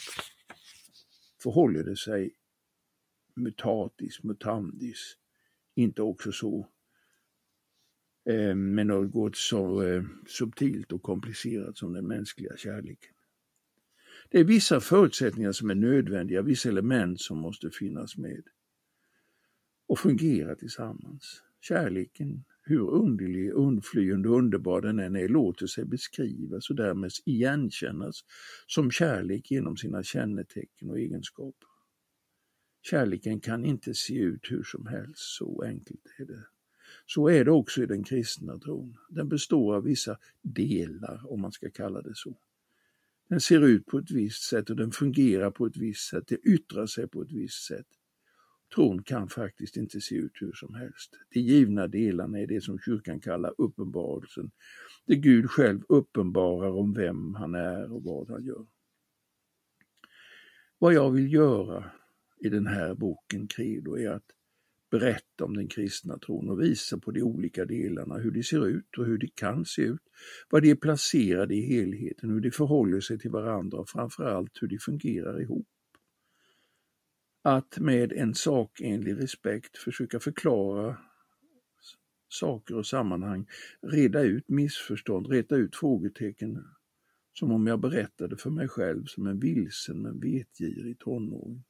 Förhåller 1.43 1.83
det 1.83 1.97
sig 1.97 2.33
mutatis 3.35 4.23
mutandis 4.23 5.17
inte 5.75 6.01
också 6.01 6.31
så 6.31 6.67
eh, 8.29 8.55
med 8.55 8.87
något 8.87 9.35
så 9.35 9.83
eh, 9.83 10.03
subtilt 10.27 10.91
och 10.91 11.03
komplicerat 11.03 11.77
som 11.77 11.93
den 11.93 12.07
mänskliga 12.07 12.57
kärleken. 12.57 13.14
Det 14.29 14.39
är 14.39 14.43
vissa 14.43 14.79
förutsättningar 14.79 15.51
som 15.51 15.69
är 15.69 15.75
nödvändiga, 15.75 16.41
vissa 16.41 16.69
element 16.69 17.21
som 17.21 17.37
måste 17.37 17.69
finnas 17.71 18.17
med 18.17 18.43
och 19.87 19.99
fungera 19.99 20.55
tillsammans. 20.55 21.41
Kärleken, 21.61 22.43
hur 22.63 22.89
underlig, 22.89 23.51
undflyende 23.51 24.29
och 24.29 24.37
underbar 24.37 24.81
den 24.81 24.99
än 24.99 25.15
är, 25.15 25.27
låter 25.27 25.67
sig 25.67 25.85
beskrivas 25.85 26.69
och 26.69 26.75
därmed 26.75 27.11
igenkännas 27.25 28.23
som 28.67 28.91
kärlek 28.91 29.51
genom 29.51 29.77
sina 29.77 30.03
kännetecken 30.03 30.89
och 30.89 30.99
egenskaper. 30.99 31.69
Kärleken 32.81 33.39
kan 33.39 33.65
inte 33.65 33.93
se 33.93 34.13
ut 34.13 34.51
hur 34.51 34.63
som 34.63 34.87
helst, 34.87 35.19
så 35.37 35.63
enkelt 35.63 36.01
är 36.17 36.25
det. 36.25 36.45
Så 37.05 37.29
är 37.29 37.45
det 37.45 37.51
också 37.51 37.83
i 37.83 37.85
den 37.85 38.03
kristna 38.03 38.59
tron. 38.59 38.97
Den 39.09 39.29
består 39.29 39.75
av 39.75 39.83
vissa 39.83 40.17
delar, 40.41 41.31
om 41.31 41.41
man 41.41 41.51
ska 41.51 41.69
kalla 41.69 42.01
det 42.01 42.15
så. 42.15 42.37
Den 43.29 43.39
ser 43.39 43.67
ut 43.67 43.85
på 43.85 43.97
ett 43.97 44.11
visst 44.11 44.43
sätt 44.43 44.69
och 44.69 44.75
den 44.75 44.91
fungerar 44.91 45.51
på 45.51 45.65
ett 45.65 45.77
visst 45.77 46.09
sätt, 46.09 46.23
det 46.27 46.35
yttrar 46.35 46.85
sig 46.85 47.07
på 47.07 47.21
ett 47.21 47.31
visst 47.31 47.67
sätt. 47.67 47.87
Tron 48.75 49.03
kan 49.03 49.29
faktiskt 49.29 49.77
inte 49.77 50.01
se 50.01 50.15
ut 50.15 50.31
hur 50.41 50.53
som 50.53 50.73
helst. 50.75 51.11
De 51.29 51.39
givna 51.39 51.87
delarna 51.87 52.39
är 52.39 52.47
det 52.47 52.61
som 52.61 52.79
kyrkan 52.79 53.19
kallar 53.19 53.53
uppenbarelsen, 53.57 54.51
det 55.05 55.15
Gud 55.15 55.49
själv 55.49 55.81
uppenbarar 55.89 56.71
om 56.71 56.93
vem 56.93 57.35
han 57.35 57.55
är 57.55 57.91
och 57.91 58.03
vad 58.03 58.29
han 58.29 58.45
gör. 58.45 58.65
Vad 60.79 60.93
jag 60.93 61.11
vill 61.11 61.33
göra 61.33 61.91
i 62.39 62.49
den 62.49 62.67
här 62.67 62.95
boken 62.95 63.47
Credo 63.47 63.97
är 63.97 64.09
att 64.09 64.31
berätta 64.89 65.45
om 65.45 65.57
den 65.57 65.67
kristna 65.67 66.17
tron 66.17 66.49
och 66.49 66.61
visa 66.61 66.97
på 66.97 67.11
de 67.11 67.21
olika 67.21 67.65
delarna, 67.65 68.17
hur 68.17 68.31
de 68.31 68.43
ser 68.43 68.67
ut 68.67 68.97
och 68.97 69.05
hur 69.05 69.17
de 69.17 69.27
kan 69.27 69.65
se 69.65 69.81
ut, 69.81 70.01
var 70.49 70.61
de 70.61 70.71
är 70.71 70.75
placerade 70.75 71.55
i 71.55 71.61
helheten, 71.61 72.29
hur 72.29 72.39
de 72.39 72.51
förhåller 72.51 72.99
sig 72.99 73.19
till 73.19 73.31
varandra 73.31 73.77
och 73.77 73.89
framförallt 73.89 74.51
hur 74.61 74.67
de 74.67 74.79
fungerar 74.79 75.41
ihop. 75.41 75.67
Att 77.41 77.79
med 77.79 78.11
en 78.11 78.35
sakenlig 78.35 79.17
respekt 79.17 79.77
försöka 79.77 80.19
förklara 80.19 80.97
saker 82.29 82.75
och 82.75 82.85
sammanhang, 82.85 83.47
reda 83.81 84.21
ut 84.21 84.49
missförstånd, 84.49 85.27
reta 85.27 85.55
ut 85.55 85.75
frågetecken, 85.75 86.63
som 87.33 87.51
om 87.51 87.67
jag 87.67 87.79
berättade 87.79 88.37
för 88.37 88.49
mig 88.49 88.67
själv 88.67 89.05
som 89.05 89.27
en 89.27 89.39
vilsen 89.39 90.01
men 90.01 90.19
vetgirig 90.19 90.99
tonåring. 90.99 91.63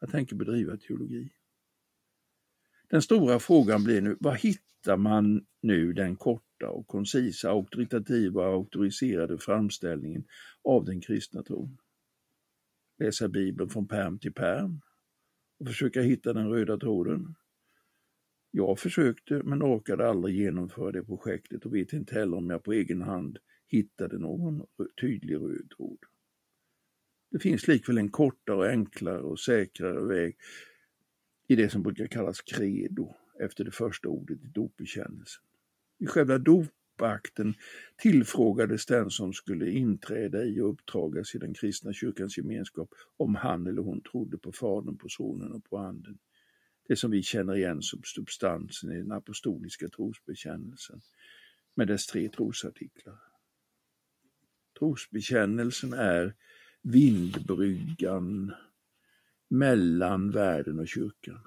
Jag 0.00 0.10
tänker 0.10 0.36
bedriva 0.36 0.76
teologi. 0.76 1.30
Den 2.92 3.02
stora 3.02 3.38
frågan 3.38 3.84
blir 3.84 4.00
nu, 4.00 4.16
var 4.20 4.34
hittar 4.34 4.96
man 4.96 5.46
nu 5.60 5.92
den 5.92 6.16
korta 6.16 6.68
och 6.68 6.86
koncisa, 6.86 7.50
auktoritativa 7.50 8.48
och 8.48 8.54
auktoriserade 8.54 9.38
framställningen 9.38 10.24
av 10.64 10.84
den 10.84 11.00
kristna 11.00 11.42
tron? 11.42 11.78
Läsa 12.98 13.28
Bibeln 13.28 13.70
från 13.70 13.88
perm 13.88 14.18
till 14.18 14.32
perm 14.32 14.80
och 15.58 15.66
försöka 15.66 16.00
hitta 16.00 16.32
den 16.32 16.48
röda 16.48 16.76
tråden? 16.76 17.34
Jag 18.50 18.78
försökte 18.78 19.42
men 19.44 19.62
orkade 19.62 20.08
aldrig 20.08 20.36
genomföra 20.36 20.92
det 20.92 21.04
projektet 21.04 21.66
och 21.66 21.74
vet 21.74 21.92
inte 21.92 22.14
heller 22.14 22.36
om 22.36 22.50
jag 22.50 22.62
på 22.62 22.72
egen 22.72 23.02
hand 23.02 23.38
hittade 23.68 24.18
någon 24.18 24.66
tydlig 25.00 25.36
röd 25.36 25.70
tråd. 25.76 25.98
Det 27.30 27.38
finns 27.38 27.68
likväl 27.68 27.98
en 27.98 28.10
kortare, 28.10 28.70
enklare 28.70 29.20
och 29.20 29.40
säkrare 29.40 30.06
väg 30.06 30.36
i 31.48 31.56
det 31.56 31.70
som 31.70 31.82
brukar 31.82 32.06
kallas 32.06 32.40
credo, 32.40 33.14
efter 33.40 33.64
det 33.64 33.70
första 33.70 34.08
ordet 34.08 34.44
i 34.44 34.46
dopbekännelsen. 34.46 35.42
I 35.98 36.06
själva 36.06 36.38
dopakten 36.38 37.54
tillfrågades 37.96 38.86
den 38.86 39.10
som 39.10 39.32
skulle 39.32 39.70
inträda 39.70 40.44
i 40.44 40.60
och 40.60 40.70
upptagas 40.70 41.34
i 41.34 41.38
den 41.38 41.54
kristna 41.54 41.92
kyrkans 41.92 42.38
gemenskap 42.38 42.94
om 43.16 43.34
han 43.34 43.66
eller 43.66 43.82
hon 43.82 44.00
trodde 44.00 44.38
på 44.38 44.52
Fadern, 44.52 44.98
på 44.98 45.08
Sonen 45.08 45.52
och 45.52 45.64
på 45.64 45.78
Anden. 45.78 46.18
Det 46.88 46.96
som 46.96 47.10
vi 47.10 47.22
känner 47.22 47.56
igen 47.56 47.82
som 47.82 48.02
substansen 48.04 48.92
i 48.92 48.96
den 48.96 49.12
apostoliska 49.12 49.88
trosbekännelsen 49.88 51.00
med 51.74 51.88
dess 51.88 52.06
tre 52.06 52.28
trosartiklar. 52.28 53.18
Trosbekännelsen 54.78 55.92
är 55.92 56.34
vindbryggan 56.82 58.54
mellan 59.52 60.30
världen 60.30 60.78
och 60.78 60.88
kyrkan. 60.88 61.38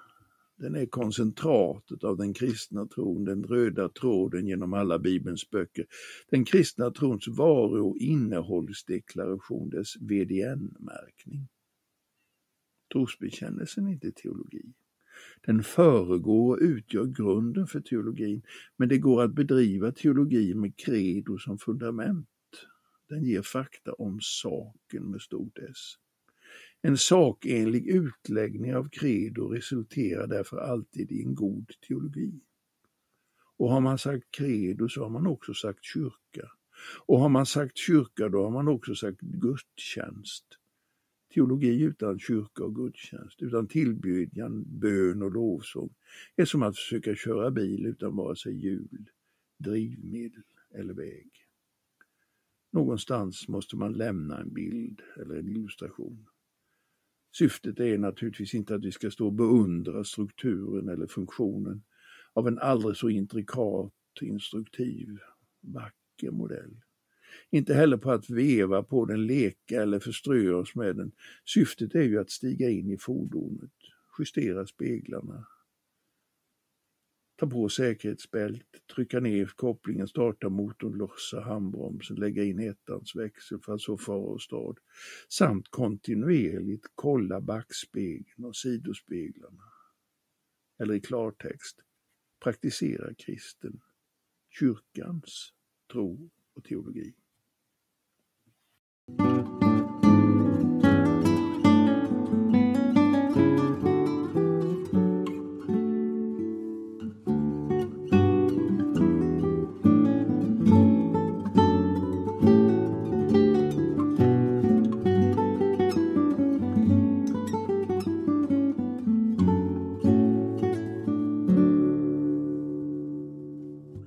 Den 0.58 0.76
är 0.76 0.86
koncentratet 0.86 2.04
av 2.04 2.18
den 2.18 2.34
kristna 2.34 2.88
tron, 2.88 3.26
den 3.26 3.44
röda 3.44 3.90
tråden 3.90 4.48
genom 4.48 4.74
alla 4.74 5.00
Bibelns 5.00 5.50
böcker. 5.50 5.86
Den 6.30 6.46
kristna 6.46 6.92
trons 6.92 7.28
varu 7.28 7.80
och 7.80 7.98
innehållsdeklaration, 7.98 9.70
dess 9.70 9.96
VDN-märkning. 10.02 11.48
Trosbekännelsen 12.94 13.88
är 13.88 13.92
inte 13.92 14.12
teologi. 14.12 14.74
Den 15.46 15.64
föregår 15.64 16.56
och 16.56 16.62
utgör 16.62 17.06
grunden 17.06 17.68
för 17.68 17.82
teologin, 17.82 18.42
men 18.78 18.90
det 18.90 18.98
går 18.98 19.24
att 19.24 19.36
bedriva 19.36 19.92
teologi 19.92 20.54
med 20.54 20.78
credo 20.78 21.38
som 21.38 21.58
fundament. 21.58 22.28
Den 23.10 23.24
ger 23.24 23.42
fakta 23.42 23.94
om 23.94 24.20
saken 24.22 25.12
med 25.12 25.22
stort 25.22 25.58
S. 25.58 25.98
En 26.86 26.98
sakenlig 26.98 27.88
utläggning 27.88 28.76
av 28.76 28.90
credo 28.90 29.48
resulterar 29.48 30.28
därför 30.28 30.58
alltid 30.58 31.12
i 31.12 31.22
en 31.22 31.36
god 31.36 31.72
teologi. 31.88 32.40
Och 33.58 33.70
har 33.70 33.82
man 33.82 33.98
sagt 33.98 34.32
credo 34.32 34.90
så 34.90 35.04
har 35.04 35.10
man 35.10 35.28
också 35.28 35.54
sagt 35.54 35.84
kyrka. 35.84 36.52
Och 37.06 37.20
har 37.20 37.30
man 37.30 37.46
sagt 37.46 37.78
kyrka 37.78 38.30
då 38.30 38.44
har 38.44 38.50
man 38.50 38.68
också 38.68 38.96
sagt 38.96 39.20
gudstjänst. 39.22 40.46
Teologi 41.34 41.82
utan 41.82 42.20
kyrka 42.20 42.64
och 42.64 42.76
gudstjänst, 42.76 43.42
utan 43.42 43.68
tillbedjan, 43.68 44.64
bön 44.68 45.22
och 45.22 45.32
lovsång 45.32 45.94
är 46.36 46.46
som 46.46 46.64
att 46.64 46.76
försöka 46.76 47.16
köra 47.16 47.52
bil 47.52 47.86
utan 47.86 48.16
vare 48.16 48.36
sig 48.36 48.66
hjul, 48.66 49.10
drivmedel 49.58 50.44
eller 50.74 50.94
väg. 50.94 51.32
Någonstans 52.72 53.48
måste 53.48 53.76
man 53.76 53.94
lämna 53.94 54.42
en 54.42 54.54
bild 54.54 55.02
eller 55.16 55.36
en 55.36 55.50
illustration. 55.50 56.28
Syftet 57.38 57.80
är 57.80 57.98
naturligtvis 57.98 58.54
inte 58.54 58.76
att 58.76 58.86
vi 58.86 58.92
ska 58.92 59.12
stå 59.12 59.26
och 59.26 59.34
beundra 59.34 60.04
strukturen 60.04 60.90
eller 60.90 61.08
funktionen 61.08 61.84
av 62.34 62.48
en 62.48 62.60
aldrig 62.60 62.96
så 62.96 63.10
intrikat, 63.10 63.94
instruktiv, 64.22 65.18
vacker 65.62 66.32
modell. 66.32 66.82
Inte 67.50 67.74
heller 67.74 67.98
på 67.98 68.12
att 68.12 68.30
veva 68.30 68.84
på 68.84 69.06
den, 69.06 69.28
leka 69.28 69.82
eller 69.82 70.00
förströ 70.00 70.54
oss 70.54 70.76
med 70.76 70.96
den. 70.96 71.12
Syftet 71.46 71.96
är 71.96 72.04
ju 72.04 72.20
att 72.20 72.32
stiga 72.32 72.70
in 72.70 72.92
i 72.92 72.98
fordonet, 72.98 73.74
justera 74.20 74.66
speglarna, 74.66 75.48
Ta 77.36 77.48
på 77.48 77.70
säkerhetsbältet, 77.70 78.88
trycka 78.96 79.20
ner 79.20 79.46
kopplingen, 79.46 80.08
starta 80.08 80.50
motorn, 80.50 80.94
lossa 80.94 81.42
handbromsen, 81.42 82.16
lägga 82.16 82.44
in 82.44 82.60
ettans 82.60 83.16
växel 83.16 83.60
för 83.60 83.74
att 83.74 83.82
så 83.82 83.98
fara 83.98 84.18
åstad. 84.18 84.76
Samt 85.30 85.68
kontinuerligt 85.70 86.86
kolla 86.96 87.42
backspegeln 87.42 88.46
och 88.46 88.56
sidospeglarna. 88.56 89.64
Eller 90.80 90.94
i 90.94 91.02
klartext, 91.02 91.80
praktisera 92.44 93.14
kristen, 93.14 93.82
kyrkans 94.60 95.54
tro 95.92 96.30
och 96.54 96.64
teologi. 96.64 97.14